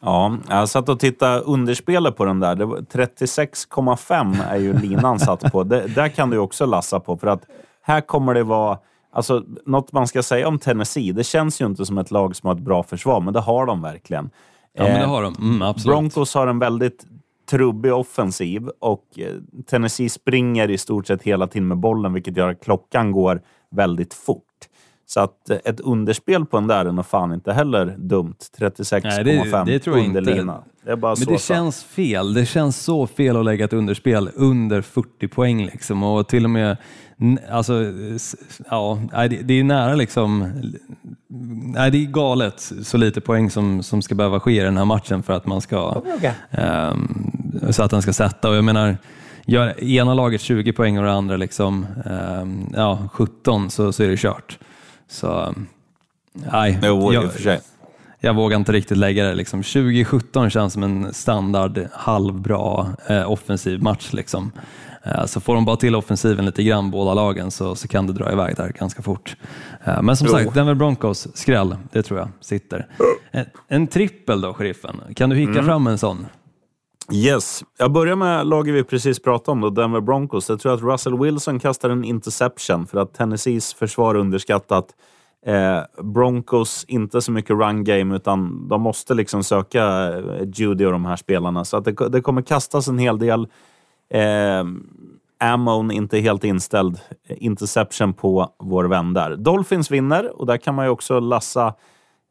Ja, 0.00 0.36
jag 0.48 0.68
satt 0.68 0.88
och 0.88 1.00
tittade 1.00 1.40
underspelet 1.40 2.16
på 2.16 2.24
den 2.24 2.40
där. 2.40 2.56
36,5 2.56 4.36
är 4.50 4.56
ju 4.56 4.72
linan 4.72 5.18
satt 5.18 5.52
på. 5.52 5.64
Det, 5.64 5.86
där 5.86 6.08
kan 6.08 6.30
du 6.30 6.38
också 6.38 6.66
lassa 6.66 7.00
på, 7.00 7.16
för 7.16 7.26
att 7.26 7.42
här 7.82 8.00
kommer 8.00 8.34
det 8.34 8.42
vara... 8.42 8.78
Alltså, 9.12 9.44
något 9.66 9.92
man 9.92 10.08
ska 10.08 10.22
säga 10.22 10.48
om 10.48 10.58
Tennessee, 10.58 11.12
det 11.12 11.24
känns 11.24 11.60
ju 11.60 11.66
inte 11.66 11.86
som 11.86 11.98
ett 11.98 12.10
lag 12.10 12.36
som 12.36 12.46
har 12.46 12.54
ett 12.54 12.60
bra 12.60 12.82
försvar, 12.82 13.20
men 13.20 13.34
det 13.34 13.40
har 13.40 13.66
de 13.66 13.82
verkligen. 13.82 14.30
Ja, 14.74 14.82
men 14.82 15.00
det 15.00 15.06
har 15.06 15.22
de. 15.22 15.34
Mm. 15.38 15.74
Broncos 15.84 16.34
har 16.34 16.46
en 16.46 16.58
väldigt 16.58 17.06
trubbig 17.50 17.94
offensiv 17.94 18.68
och 18.80 19.04
eh, 19.16 19.32
Tennessee 19.70 20.08
springer 20.08 20.70
i 20.70 20.78
stort 20.78 21.06
sett 21.06 21.22
hela 21.22 21.46
tiden 21.46 21.68
med 21.68 21.78
bollen, 21.78 22.12
vilket 22.12 22.36
gör 22.36 22.48
att 22.48 22.64
klockan 22.64 23.12
går 23.12 23.40
väldigt 23.70 24.14
fort. 24.14 24.44
Så 25.06 25.20
att 25.20 25.50
eh, 25.50 25.56
ett 25.64 25.80
underspel 25.80 26.46
på 26.46 26.56
den 26.56 26.66
där 26.66 26.84
är 26.84 26.92
nog 26.92 27.06
fan 27.06 27.32
inte 27.32 27.52
heller 27.52 27.96
dumt. 27.98 28.36
36,5 28.58 30.06
underlina. 30.06 30.62
Det 30.84 30.90
är 30.90 30.96
bara 30.96 31.10
Men 31.10 31.16
så 31.16 31.30
det 31.30 31.38
så. 31.38 31.54
känns 31.54 31.84
fel. 31.84 32.34
Det 32.34 32.46
känns 32.46 32.76
så 32.76 33.06
fel 33.06 33.36
att 33.36 33.44
lägga 33.44 33.64
ett 33.64 33.72
underspel 33.72 34.30
under 34.34 34.82
40 34.82 35.28
poäng 35.28 35.64
liksom 35.64 36.02
och 36.02 36.28
till 36.28 36.44
och 36.44 36.50
med 36.50 36.76
Alltså, 37.50 37.84
ja, 38.70 38.98
det, 39.42 39.54
är 39.54 39.64
nära 39.64 39.94
liksom, 39.94 40.52
nej 41.74 41.90
det 41.90 41.98
är 41.98 42.06
galet 42.06 42.72
så 42.82 42.96
lite 42.96 43.20
poäng 43.20 43.50
som, 43.50 43.82
som 43.82 44.02
ska 44.02 44.14
behöva 44.14 44.40
ske 44.40 44.60
i 44.60 44.64
den 44.64 44.76
här 44.76 44.84
matchen 44.84 45.22
för 45.22 45.32
att 45.32 45.46
man 45.46 45.60
ska, 45.60 46.02
ehm, 46.50 47.30
så 47.70 47.82
att 47.82 47.90
den 47.90 48.02
ska 48.02 48.12
sätta 48.12 48.48
och 48.50 48.56
jag 48.56 48.64
menar, 48.64 48.96
gör 49.46 49.84
ena 49.84 50.14
laget 50.14 50.40
20 50.40 50.72
poäng 50.72 50.98
och 50.98 51.04
det 51.04 51.12
andra 51.12 51.36
liksom, 51.36 51.86
ehm, 52.06 52.66
ja, 52.76 53.08
17 53.12 53.70
så, 53.70 53.92
så 53.92 54.02
är 54.02 54.08
det 54.08 54.16
kört. 54.16 54.58
Så, 55.08 55.54
nej. 56.52 56.78
Jo, 56.82 57.12
jag- 57.12 57.32
sig. 57.32 57.60
jag 58.20 58.34
vågar 58.34 58.56
inte 58.56 58.72
riktigt 58.72 58.98
lägga 58.98 59.24
det. 59.24 59.34
Liksom. 59.34 59.62
2017 59.62 60.50
känns 60.50 60.72
som 60.72 60.82
en 60.82 61.14
standard 61.14 61.80
halvbra 61.92 62.86
eh, 63.06 63.30
offensiv 63.32 63.82
match. 63.82 64.12
Liksom. 64.12 64.52
Eh, 65.02 65.24
så 65.26 65.40
får 65.40 65.54
de 65.54 65.64
bara 65.64 65.76
till 65.76 65.94
offensiven 65.96 66.46
lite 66.46 66.62
grann, 66.62 66.90
båda 66.90 67.14
lagen, 67.14 67.50
så, 67.50 67.74
så 67.74 67.88
kan 67.88 68.06
det 68.06 68.12
dra 68.12 68.32
iväg 68.32 68.56
där 68.56 68.72
ganska 68.78 69.02
fort. 69.02 69.36
Eh, 69.84 70.02
men 70.02 70.16
som 70.16 70.26
Jo. 70.26 70.32
sagt, 70.32 70.54
Denver 70.54 70.74
Broncos, 70.74 71.28
skräll, 71.36 71.76
det 71.92 72.02
tror 72.02 72.18
jag 72.18 72.28
sitter. 72.40 72.86
En, 73.30 73.44
en 73.68 73.86
trippel 73.86 74.40
då, 74.40 74.54
sheriffen. 74.54 75.00
Kan 75.14 75.30
du 75.30 75.36
hicka 75.36 75.62
fram 75.62 75.86
en 75.86 75.98
sån? 75.98 76.26
Yes. 77.12 77.64
Jag 77.78 77.92
börjar 77.92 78.16
med 78.16 78.46
laget 78.46 78.74
vi 78.74 78.84
precis 78.84 79.22
pratade 79.22 79.52
om, 79.52 79.60
då, 79.60 79.70
Denver 79.70 80.00
Broncos. 80.00 80.48
Jag 80.48 80.60
tror 80.60 80.74
att 80.74 80.82
Russell 80.82 81.18
Wilson 81.18 81.58
kastar 81.58 81.90
en 81.90 82.04
interception 82.04 82.86
för 82.86 82.98
att 82.98 83.14
Tennessees 83.14 83.74
försvar 83.74 84.14
underskattat. 84.14 84.86
Eh, 85.46 85.80
Broncos 86.02 86.84
inte 86.88 87.20
så 87.20 87.32
mycket 87.32 87.50
run 87.50 87.84
game, 87.84 88.16
utan 88.16 88.68
de 88.68 88.82
måste 88.82 89.14
liksom 89.14 89.44
söka 89.44 89.84
eh, 90.18 90.48
Judy 90.54 90.84
och 90.84 90.92
de 90.92 91.04
här 91.04 91.16
spelarna. 91.16 91.64
Så 91.64 91.76
att 91.76 91.84
det, 91.84 92.08
det 92.08 92.20
kommer 92.20 92.42
kastas 92.42 92.88
en 92.88 92.98
hel 92.98 93.18
del. 93.18 93.48
Eh, 94.10 94.64
Ammon 95.40 95.90
inte 95.90 96.18
helt 96.18 96.44
inställd. 96.44 97.00
Eh, 97.28 97.36
interception 97.40 98.14
på 98.14 98.48
vår 98.58 98.84
vän 98.84 99.14
där. 99.14 99.36
Dolphins 99.36 99.90
vinner 99.90 100.40
och 100.40 100.46
där 100.46 100.56
kan 100.56 100.74
man 100.74 100.84
ju 100.84 100.90
också 100.90 101.20
lassa 101.20 101.74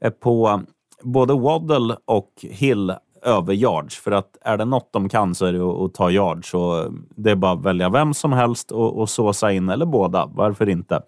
eh, 0.01 0.11
på 0.11 0.61
både 1.03 1.33
Waddle 1.33 1.95
och 2.05 2.31
Hill 2.41 2.93
över 3.27 3.53
yards. 3.53 3.97
För 3.97 4.11
att 4.11 4.37
är 4.41 4.57
det 4.57 4.65
något 4.65 4.89
de 4.93 5.09
kan 5.09 5.35
så 5.35 5.45
är 5.45 5.53
det 5.53 5.85
att, 5.85 5.93
ta 5.93 6.11
yards. 6.11 6.53
Och 6.53 6.93
det 7.15 7.31
är 7.31 7.35
bara 7.35 7.51
att 7.51 7.65
välja 7.65 7.89
vem 7.89 8.13
som 8.13 8.33
helst 8.33 8.71
och, 8.71 8.99
och 8.99 9.09
såsa 9.09 9.51
in, 9.51 9.69
eller 9.69 9.85
båda. 9.85 10.25
Varför 10.25 10.69
inte? 10.69 11.01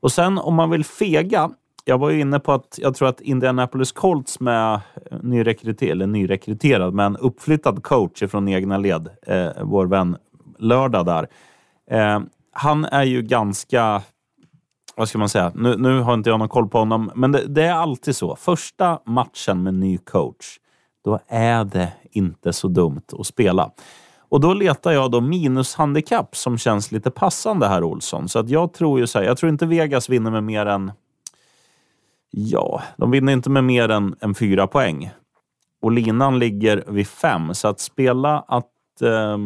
Och 0.00 0.12
sen 0.12 0.38
om 0.38 0.54
man 0.54 0.70
vill 0.70 0.84
fega. 0.84 1.50
Jag 1.84 1.98
var 1.98 2.10
ju 2.10 2.20
inne 2.20 2.38
på 2.38 2.52
att 2.52 2.78
jag 2.82 2.94
tror 2.94 3.08
att 3.08 3.20
Indianapolis 3.20 3.92
Colts 3.92 4.40
med 4.40 4.74
eh, 4.74 5.18
nyrekryterad, 5.22 5.92
eller 5.92 6.06
nyrekryterad, 6.06 6.94
men 6.94 7.16
uppflyttad 7.16 7.82
coach 7.82 8.22
från 8.30 8.48
egna 8.48 8.78
led, 8.78 9.08
eh, 9.26 9.48
vår 9.62 9.86
vän 9.86 10.16
Lördag 10.58 11.06
där. 11.06 11.28
Eh, 11.90 12.20
han 12.52 12.84
är 12.84 13.02
ju 13.02 13.22
ganska 13.22 14.02
vad 14.96 15.08
ska 15.08 15.18
man 15.18 15.28
säga? 15.28 15.52
Nu, 15.54 15.76
nu 15.76 16.00
har 16.00 16.14
inte 16.14 16.30
jag 16.30 16.38
någon 16.38 16.48
koll 16.48 16.68
på 16.68 16.78
honom, 16.78 17.10
men 17.14 17.32
det, 17.32 17.46
det 17.46 17.62
är 17.62 17.72
alltid 17.72 18.16
så. 18.16 18.36
Första 18.36 18.98
matchen 19.06 19.62
med 19.62 19.74
ny 19.74 19.98
coach, 19.98 20.58
då 21.04 21.18
är 21.26 21.64
det 21.64 21.92
inte 22.10 22.52
så 22.52 22.68
dumt 22.68 23.02
att 23.18 23.26
spela. 23.26 23.70
Och 24.18 24.40
då 24.40 24.54
letar 24.54 24.92
jag 24.92 25.10
då 25.10 25.20
minushandikapp 25.20 26.36
som 26.36 26.58
känns 26.58 26.92
lite 26.92 27.10
passande 27.10 27.68
här, 27.68 27.84
Olsson. 27.84 28.28
Så 28.28 28.38
att 28.38 28.50
jag 28.50 28.72
tror 28.72 29.00
ju 29.00 29.06
så 29.06 29.18
här, 29.18 29.26
jag 29.26 29.38
tror 29.38 29.50
inte 29.50 29.66
Vegas 29.66 30.08
vinner 30.08 30.30
med 30.30 30.44
mer 30.44 30.66
än... 30.66 30.92
Ja, 32.30 32.82
de 32.96 33.10
vinner 33.10 33.32
inte 33.32 33.50
med 33.50 33.64
mer 33.64 33.88
än, 33.88 34.16
än 34.20 34.34
fyra 34.34 34.66
poäng. 34.66 35.10
Och 35.82 35.92
linan 35.92 36.38
ligger 36.38 36.84
vid 36.86 37.08
fem, 37.08 37.54
så 37.54 37.68
att 37.68 37.80
spela 37.80 38.44
att... 38.48 39.02
eh, 39.02 39.38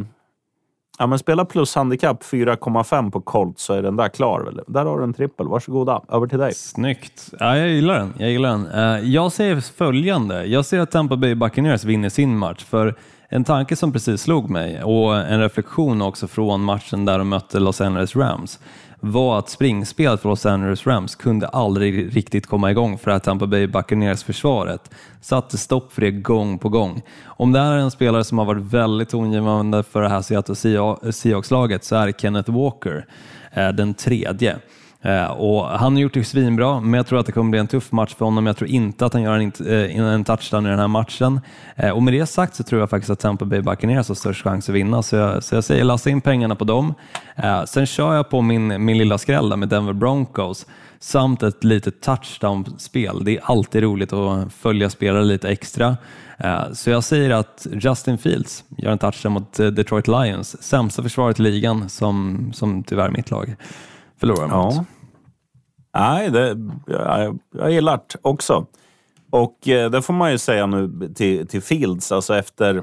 Ja, 0.99 1.07
men 1.07 1.19
spela 1.19 1.45
plus 1.45 1.75
handikapp 1.75 2.23
4,5 2.23 3.11
på 3.11 3.21
Colt 3.21 3.59
så 3.59 3.75
är 3.75 3.83
den 3.83 3.97
där 3.97 4.09
klar. 4.09 4.41
Väl? 4.41 4.61
Där 4.67 4.85
har 4.85 4.99
du 4.99 5.05
en 5.05 5.15
trippel. 5.15 5.49
Varsågoda, 5.49 6.03
över 6.09 6.27
till 6.27 6.39
dig. 6.39 6.55
Snyggt. 6.55 7.31
Ja, 7.41 7.57
jag 7.57 7.69
gillar 7.69 7.99
den. 7.99 8.15
Jag, 8.19 8.31
gillar 8.31 8.49
den. 8.49 8.67
Uh, 8.67 9.11
jag 9.11 9.33
säger 9.33 9.61
följande. 9.61 10.45
Jag 10.45 10.65
ser 10.65 10.81
att 10.81 10.91
Tampa 10.91 11.17
Bay 11.17 11.35
Buccaneers 11.35 11.85
vinner 11.85 12.09
sin 12.09 12.39
match. 12.39 12.65
För 12.65 12.95
en 13.29 13.45
tanke 13.45 13.77
som 13.77 13.93
precis 13.93 14.23
slog 14.23 14.51
mig 14.51 14.83
och 14.83 15.17
en 15.17 15.41
reflektion 15.41 16.03
också 16.03 16.27
från 16.27 16.65
matchen 16.65 17.05
där 17.05 17.19
de 17.19 17.29
mötte 17.29 17.61
Los 17.61 17.81
Angeles 17.81 18.17
Rams 18.17 18.61
var 19.11 19.39
att 19.39 19.49
springspelet 19.49 20.21
för 20.21 20.29
Los 20.29 20.47
Angeles 20.47 20.87
Rams 20.87 21.15
kunde 21.15 21.49
aldrig 21.49 22.17
riktigt 22.17 22.47
komma 22.47 22.71
igång 22.71 22.99
för 22.99 23.11
att 23.11 23.25
Tampa 23.25 23.47
Bay 23.47 23.67
Buccaneers-försvaret 23.67 24.91
satte 25.21 25.59
stopp 25.59 25.93
för 25.93 26.01
det 26.01 26.11
gång 26.11 26.59
på 26.59 26.69
gång. 26.69 27.03
Om 27.25 27.53
det 27.53 27.61
här 27.61 27.73
är 27.73 27.79
en 27.79 27.91
spelare 27.91 28.25
som 28.25 28.39
har 28.39 28.45
varit 28.45 28.63
väldigt 28.63 29.09
tongivande 29.09 29.83
för 29.83 30.03
det 30.03 30.09
här 30.09 30.23
Seattle 30.23 30.55
Seahawks-laget 31.13 31.85
så 31.85 31.97
är 31.97 32.07
det 32.07 32.21
Kenneth 32.21 32.51
Walker, 32.51 33.07
eh, 33.53 33.69
den 33.69 33.95
tredje. 33.95 34.57
Eh, 35.05 35.27
och 35.27 35.67
han 35.67 35.93
har 35.93 36.01
gjort 36.01 36.15
det 36.15 36.25
svinbra, 36.25 36.81
men 36.81 36.95
jag 36.95 37.07
tror 37.07 37.19
att 37.19 37.27
det 37.27 37.33
kommer 37.33 37.51
bli 37.51 37.61
en 37.61 37.67
tuff 37.67 37.93
match 37.93 38.15
för 38.15 38.25
honom. 38.25 38.47
Jag 38.47 38.57
tror 38.57 38.71
inte 38.71 39.07
att 39.07 39.13
han 39.13 39.23
gör 39.23 39.39
en, 39.39 39.53
eh, 39.67 40.13
en 40.15 40.25
touchdown 40.25 40.67
i 40.67 40.71
den 40.71 40.79
här 40.79 40.89
matchen. 40.89 41.41
Eh, 41.77 41.91
och 41.91 42.03
med 42.03 42.15
det 42.15 42.27
sagt 42.27 42.55
så 42.55 42.63
tror 42.63 42.81
jag 42.81 42.91
faktiskt 42.91 43.11
att 43.11 43.21
Tampa 43.21 43.45
Bay 43.45 43.61
Buccaneers 43.61 44.09
har 44.09 44.15
störst 44.15 44.43
chans 44.43 44.69
att 44.69 44.75
vinna, 44.75 45.03
så 45.03 45.17
jag, 45.17 45.43
så 45.43 45.55
jag 45.55 45.65
säger 45.65 45.85
lasta 45.85 46.11
in 46.11 46.21
pengarna 46.21 46.55
på 46.55 46.65
dem. 46.65 46.95
Sen 47.67 47.87
kör 47.87 48.15
jag 48.15 48.31
på 48.31 48.43
min, 48.43 48.85
min 48.85 48.99
lilla 48.99 49.19
skräll 49.19 49.57
med 49.57 49.69
Denver 49.69 49.93
Broncos 49.93 50.67
samt 51.01 51.43
ett 51.43 51.65
litet 51.65 52.01
touchdown-spel. 52.01 53.25
Det 53.25 53.37
är 53.37 53.41
alltid 53.45 53.83
roligt 53.83 54.13
att 54.13 54.53
följa 54.53 54.91
spelare 54.91 55.25
lite 55.25 55.49
extra. 55.49 55.97
Så 56.73 56.91
jag 56.91 57.05
säger 57.05 57.31
att 57.31 57.67
Justin 57.73 58.19
Fields 58.19 58.65
gör 58.77 58.91
en 58.91 58.99
touchdown 58.99 59.33
mot 59.33 59.57
Detroit 59.57 60.09
Lions, 60.09 60.63
sämsta 60.63 61.03
försvaret 61.03 61.41
i 61.41 61.43
ligan 61.43 61.89
som, 61.89 62.51
som 62.55 62.85
tyvärr 62.85 63.11
mitt 63.11 63.31
lag 63.31 63.57
förlorar 64.27 64.65
mot. 64.65 64.75
Ja. 64.75 64.85
Nej, 65.95 66.31
det, 66.31 66.57
jag, 66.87 67.39
jag 67.55 67.71
gillar 67.71 67.97
det 67.97 68.19
också. 68.23 68.67
Och 69.31 69.69
eh, 69.69 69.91
det 69.91 70.03
får 70.03 70.15
man 70.15 70.31
ju 70.31 70.39
säga 70.39 70.67
nu 70.67 71.09
till, 71.15 71.47
till 71.47 71.63
Fields, 71.63 72.13
alltså 72.13 72.37
efter, 72.37 72.83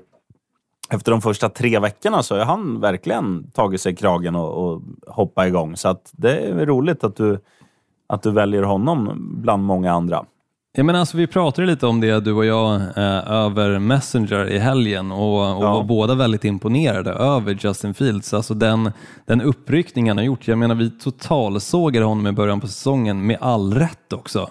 efter 0.89 1.12
de 1.12 1.21
första 1.21 1.49
tre 1.49 1.80
veckorna 1.80 2.23
så 2.23 2.38
har 2.38 2.45
han 2.45 2.80
verkligen 2.80 3.51
tagit 3.51 3.82
sig 3.82 3.95
kragen 3.95 4.36
och, 4.36 4.65
och 4.65 4.82
hoppat 5.08 5.47
igång. 5.47 5.77
Så 5.77 5.95
det 6.12 6.38
är 6.38 6.65
roligt 6.65 7.04
att 7.04 7.15
du, 7.15 7.39
att 8.08 8.23
du 8.23 8.32
väljer 8.32 8.63
honom 8.63 9.27
bland 9.41 9.63
många 9.63 9.93
andra. 9.93 10.25
Ja, 10.77 10.84
men 10.84 10.95
alltså, 10.95 11.17
vi 11.17 11.27
pratade 11.27 11.67
lite 11.67 11.88
om 11.88 12.01
det 12.01 12.19
du 12.19 12.34
och 12.34 12.45
jag 12.45 12.75
eh, 12.75 13.31
över 13.31 13.79
Messenger 13.79 14.49
i 14.49 14.57
helgen 14.60 15.12
och, 15.12 15.57
och 15.57 15.63
Ja. 15.63 15.73
var 15.73 15.84
båda 15.84 16.15
väldigt 16.15 16.45
imponerade 16.45 17.12
över 17.12 17.57
Justin 17.62 17.93
Fields. 17.93 18.34
Alltså 18.34 18.53
den, 18.53 18.91
den 19.25 19.41
uppryckning 19.41 20.07
han 20.07 20.17
har 20.17 20.23
gjort. 20.25 20.47
Jag 20.47 20.57
menar 20.57 20.75
vi 20.75 20.89
totalsågade 20.89 22.05
honom 22.05 22.27
i 22.27 22.31
början 22.31 22.60
på 22.62 22.67
säsongen 22.67 23.25
med 23.25 23.38
all 23.41 23.73
rätt 23.73 24.13
också. 24.13 24.49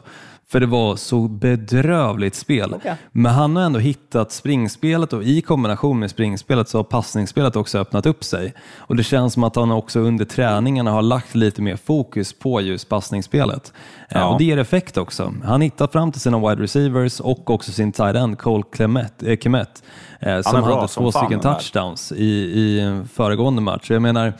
För 0.51 0.61
det 0.61 0.67
var 0.67 0.97
så 0.97 1.29
bedrövligt 1.29 2.35
spel. 2.35 2.75
Okej. 2.75 2.95
Men 3.13 3.33
han 3.33 3.57
har 3.57 3.63
ändå 3.63 3.79
hittat 3.79 4.33
springspelet 4.33 5.13
och 5.13 5.23
i 5.25 5.43
kombination 5.43 5.99
med 5.99 6.11
springspelet 6.11 6.69
så 6.69 6.79
har 6.79 6.85
passningsspelet 6.85 7.57
också 7.57 7.79
öppnat 7.79 8.07
upp 8.07 8.25
sig. 8.25 8.55
Och 8.79 8.97
det 8.97 9.03
känns 9.03 9.35
som 9.35 9.45
att 9.45 9.57
han 9.57 9.71
också 9.71 10.01
under 10.01 10.25
träningarna 10.25 10.91
har 10.91 11.03
lagt 11.03 11.35
lite 11.35 11.63
mer 11.63 11.77
fokus 11.77 12.33
på 12.33 12.61
just 12.61 12.89
passningsspelet. 12.89 13.73
Eh, 14.09 14.19
Ja. 14.21 14.27
Och 14.29 14.39
det 14.39 14.45
ger 14.45 14.59
effekt 14.59 14.97
också. 14.97 15.35
Han 15.45 15.61
hittar 15.61 15.87
fram 15.87 16.13
till 16.13 16.21
sina 16.21 16.39
wide 16.49 16.63
receivers 16.63 17.21
och 17.21 17.51
också 17.51 17.73
sin 17.73 17.93
tight 17.93 18.17
end 18.17 18.39
Cole 18.39 18.65
Clement, 18.73 19.23
eh, 19.23 19.37
Kmet, 19.37 19.83
eh, 20.21 20.41
som 20.41 20.63
hade 20.63 20.89
två 20.89 21.13
stycken 21.13 21.41
touchdowns 21.41 22.13
i, 22.13 22.25
i 22.25 23.03
föregående 23.13 23.63
match. 23.63 23.91
Jag 23.91 24.03
menar, 24.03 24.33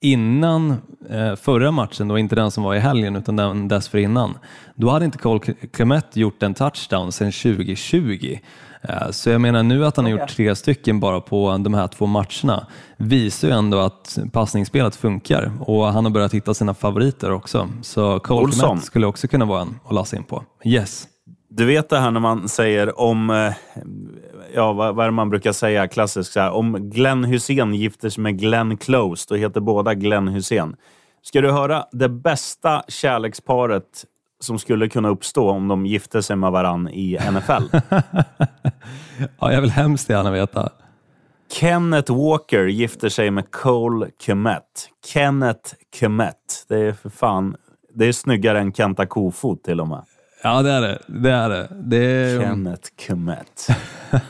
innan 0.00 0.74
eh, 1.10 1.36
förra 1.36 1.70
matchen, 1.70 2.08
då 2.08 2.18
inte 2.18 2.34
den 2.34 2.50
som 2.50 2.64
var 2.64 2.74
i 2.74 2.78
helgen 2.78 3.16
utan 3.16 3.36
den 3.36 3.68
dessförinnan, 3.68 4.38
då 4.74 4.90
hade 4.90 5.04
inte 5.04 5.18
Cole 5.18 5.40
Clement 5.72 6.16
gjort 6.16 6.42
en 6.42 6.54
touchdown 6.54 7.12
sedan 7.12 7.32
2020. 7.32 8.38
Eh, 8.82 9.10
så 9.10 9.30
jag 9.30 9.40
menar 9.40 9.62
nu 9.62 9.86
att 9.86 9.96
han 9.96 10.04
har 10.04 10.12
gjort 10.12 10.28
tre 10.28 10.56
stycken 10.56 11.00
bara 11.00 11.20
på 11.20 11.58
de 11.58 11.74
här 11.74 11.88
två 11.88 12.06
matcherna 12.06 12.66
visar 12.96 13.48
ju 13.48 13.54
ändå 13.54 13.78
att 13.78 14.18
passningsspelet 14.32 14.96
funkar 14.96 15.52
och 15.60 15.84
han 15.86 16.04
har 16.04 16.12
börjat 16.12 16.34
hitta 16.34 16.54
sina 16.54 16.74
favoriter 16.74 17.32
också. 17.32 17.68
Så 17.82 18.20
Cole. 18.20 18.52
Clement 18.52 18.84
skulle 18.84 19.06
också 19.06 19.28
kunna 19.28 19.44
vara 19.44 19.62
en 19.62 19.78
att 19.84 19.94
lassa 19.94 20.16
in 20.16 20.24
på. 20.24 20.44
Yes. 20.64 21.08
Du 21.56 21.64
vet 21.64 21.88
det 21.88 21.98
här 21.98 22.10
när 22.10 22.20
man 22.20 22.48
säger 22.48 23.00
om, 23.00 23.30
eh, 23.30 23.52
ja 24.54 24.72
vad, 24.72 24.94
vad 24.94 25.04
är 25.04 25.08
det 25.08 25.14
man 25.14 25.30
brukar 25.30 25.52
säga 25.52 25.88
klassiskt, 25.88 26.32
så 26.32 26.40
här, 26.40 26.50
om 26.50 26.90
Glenn 26.90 27.24
Hussein 27.24 27.74
gifter 27.74 28.08
sig 28.08 28.22
med 28.22 28.38
Glenn 28.38 28.76
Close, 28.76 29.26
då 29.28 29.34
heter 29.34 29.60
båda 29.60 29.94
Glenn 29.94 30.28
Hussein. 30.28 30.76
Ska 31.22 31.40
du 31.40 31.50
höra 31.50 31.84
det 31.92 32.08
bästa 32.08 32.82
kärleksparet 32.88 34.04
som 34.40 34.58
skulle 34.58 34.88
kunna 34.88 35.08
uppstå 35.08 35.50
om 35.50 35.68
de 35.68 35.86
gifte 35.86 36.22
sig 36.22 36.36
med 36.36 36.52
varann 36.52 36.88
i 36.88 37.18
NFL? 37.32 37.76
Ja, 39.40 39.52
jag 39.52 39.60
vill 39.60 39.70
hemskt 39.70 40.08
gärna 40.08 40.30
veta. 40.30 40.70
Kenneth 41.52 42.12
Walker 42.12 42.66
gifter 42.66 43.08
sig 43.08 43.30
med 43.30 43.50
Cole 43.50 44.10
Kmet. 44.24 44.88
Kenneth 45.06 45.74
Kmet. 45.98 46.64
Det 46.68 46.76
är 46.76 46.92
för 46.92 47.10
fan, 47.10 47.56
det 47.94 48.06
är 48.06 48.12
snyggare 48.12 48.60
än 48.60 48.72
Kenta 48.72 49.06
Kofot 49.06 49.64
till 49.64 49.80
och 49.80 49.88
med. 49.88 50.04
Ja, 50.46 50.62
det 50.62 50.70
är 50.70 50.80
det. 50.80 50.98
Det 51.06 51.30
är 51.30 51.48
det. 51.48 51.68
det 51.70 51.96
är, 51.96 52.40
Kenneth 52.40 52.88
Kmet. 52.96 53.68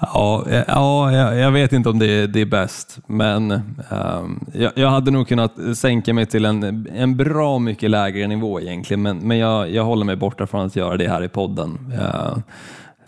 Ja, 0.00 0.44
ja 0.68 1.34
jag, 1.34 1.50
vet 1.52 1.72
inte 1.72 1.88
om 1.88 1.98
det 1.98 2.06
är, 2.06 2.26
det 2.26 2.40
är 2.40 2.46
bäst, 2.46 2.98
men 3.06 3.50
ehm, 3.90 4.40
jag, 4.52 4.72
jag 4.74 4.90
hade 4.90 5.10
nog 5.10 5.28
kunnat 5.28 5.52
sänka 5.76 6.14
mig 6.14 6.26
till 6.26 6.44
en, 6.44 6.86
en 6.94 7.16
bra 7.16 7.58
mycket 7.58 7.90
lägre 7.90 8.26
nivå 8.26 8.60
egentligen, 8.60 9.02
men, 9.02 9.18
men 9.18 9.38
jag, 9.38 9.70
jag 9.70 9.84
håller 9.84 10.04
mig 10.04 10.16
borta 10.16 10.46
från 10.46 10.66
att 10.66 10.76
göra 10.76 10.96
det 10.96 11.08
här 11.08 11.24
i 11.24 11.28
podden 11.28 11.92
eh, 12.00 12.38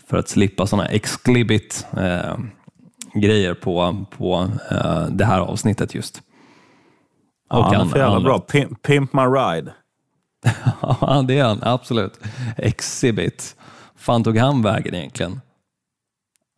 för 0.07 0.17
att 0.17 0.29
slippa 0.29 0.67
sådana 0.67 0.87
exclibit 0.87 1.87
eh, 1.97 2.37
grejer 3.13 3.53
på, 3.53 4.05
på 4.17 4.47
eh, 4.71 5.05
det 5.09 5.25
här 5.25 5.39
avsnittet 5.39 5.95
just. 5.95 6.21
Ja, 7.49 7.61
han 7.63 7.87
är 7.87 7.91
för 7.91 7.99
jävla 7.99 8.19
bra. 8.19 8.39
Pimp, 8.39 8.81
pimp 8.81 9.13
my 9.13 9.21
ride. 9.21 9.73
Ja, 11.01 11.23
det 11.27 11.39
är 11.39 11.43
han, 11.45 11.59
absolut. 11.61 12.19
Exhibit. 12.57 13.55
fan 13.95 14.23
tog 14.23 14.37
han 14.37 14.61
vägen 14.61 14.95
egentligen? 14.95 15.41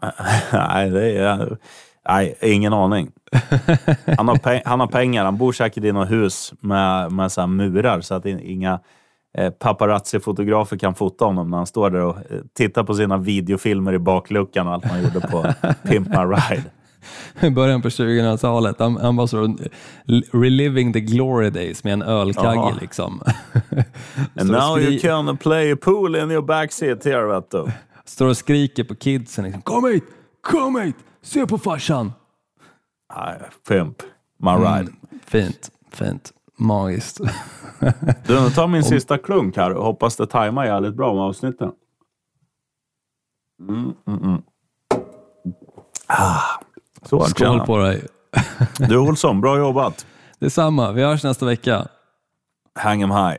Nej, 0.54 0.90
det 0.90 1.18
är... 1.18 1.58
Nej, 2.10 2.36
ingen 2.42 2.74
aning. 2.74 3.12
Han 4.18 4.28
har, 4.28 4.36
pe- 4.36 4.62
han 4.66 4.80
har 4.80 4.88
pengar. 4.88 5.26
Han 5.26 5.38
bor 5.38 5.52
säkert 5.52 5.84
i 5.84 5.92
något 5.92 6.12
hus 6.12 6.54
med, 6.60 7.12
med 7.12 7.32
så 7.32 7.48
murar 7.48 8.02
så 8.02 8.16
att 8.16 8.26
in- 8.26 8.40
inga 8.40 8.80
eh, 9.38 9.50
paparazzi-fotografer 9.52 10.78
kan 10.78 10.96
fota 10.96 11.26
honom 11.26 11.50
när 11.50 11.58
han 11.58 11.68
står 11.68 11.90
där 11.90 12.00
och 12.02 12.18
eh, 12.18 12.24
tittar 12.58 12.84
på 12.84 12.94
sina 12.94 13.18
videofilmer 13.18 13.94
i 13.94 14.00
bakluckan 14.00 14.68
och 14.68 14.74
allt 14.74 14.86
han 14.86 15.04
gjorde 15.04 15.20
på 15.22 15.46
Pimp 15.84 16.08
My 16.08 16.16
Ride. 16.16 16.64
I 17.42 17.50
början 17.50 17.82
på 17.82 17.90
2000-talet. 17.90 18.76
Han, 18.80 18.98
han 18.98 19.16
var 19.16 19.28
så 19.28 19.56
reliving 20.32 20.94
the 20.94 21.00
glory 21.00 21.50
days 21.50 21.84
med 21.84 21.94
en 21.94 22.02
ölkagge 22.02 22.76
liksom. 22.82 23.22
And 24.36 24.50
now 24.50 24.80
you 24.80 25.00
can 25.00 25.38
play 25.38 25.76
pool 25.76 26.16
in 26.16 26.32
your 26.32 26.42
backseat 26.42 27.06
here, 27.06 27.26
vet 27.26 27.52
du. 27.52 27.72
Står 28.06 28.28
och 28.28 28.38
skriker 28.38 28.84
på 28.84 28.96
kidsen. 28.96 29.44
Liksom, 29.44 29.62
kom 29.62 29.86
hit, 29.86 30.04
kom 30.42 30.82
hit, 30.82 30.96
se 31.22 31.48
på 31.48 31.58
farsan. 31.58 32.14
Nej, 33.16 33.40
Pimp 33.68 34.04
My 34.38 34.52
Ride. 34.52 34.92
Fint, 35.26 35.72
fint, 35.92 36.32
magiskt. 36.58 37.20
Du, 38.26 38.42
nu 38.42 38.50
tar 38.50 38.68
min 38.68 38.84
sista 38.84 39.18
klunk 39.18 39.58
här 39.58 39.74
och 39.74 39.86
hoppas 39.86 40.16
det 40.16 40.28
tajmar 40.28 40.66
jävligt 40.66 40.96
bra 40.96 41.14
med 41.14 41.24
avsnitten. 41.24 41.72
Mm, 43.70 43.94
mm, 44.08 44.24
mm. 44.24 44.42
Ah, 46.08 46.42
så 47.06 47.24
Skål 47.26 47.58
det. 47.60 47.66
på 47.66 47.78
dig. 47.78 48.02
Du 48.80 48.98
Olsson, 48.98 49.42
bra 49.42 49.58
jobbat. 49.58 50.06
Detsamma, 50.40 50.92
vi 50.92 51.04
hörs 51.04 51.24
nästa 51.24 51.46
vecka. 51.46 51.88
Hang 52.80 53.02
'em 53.02 53.12
high. 53.12 53.38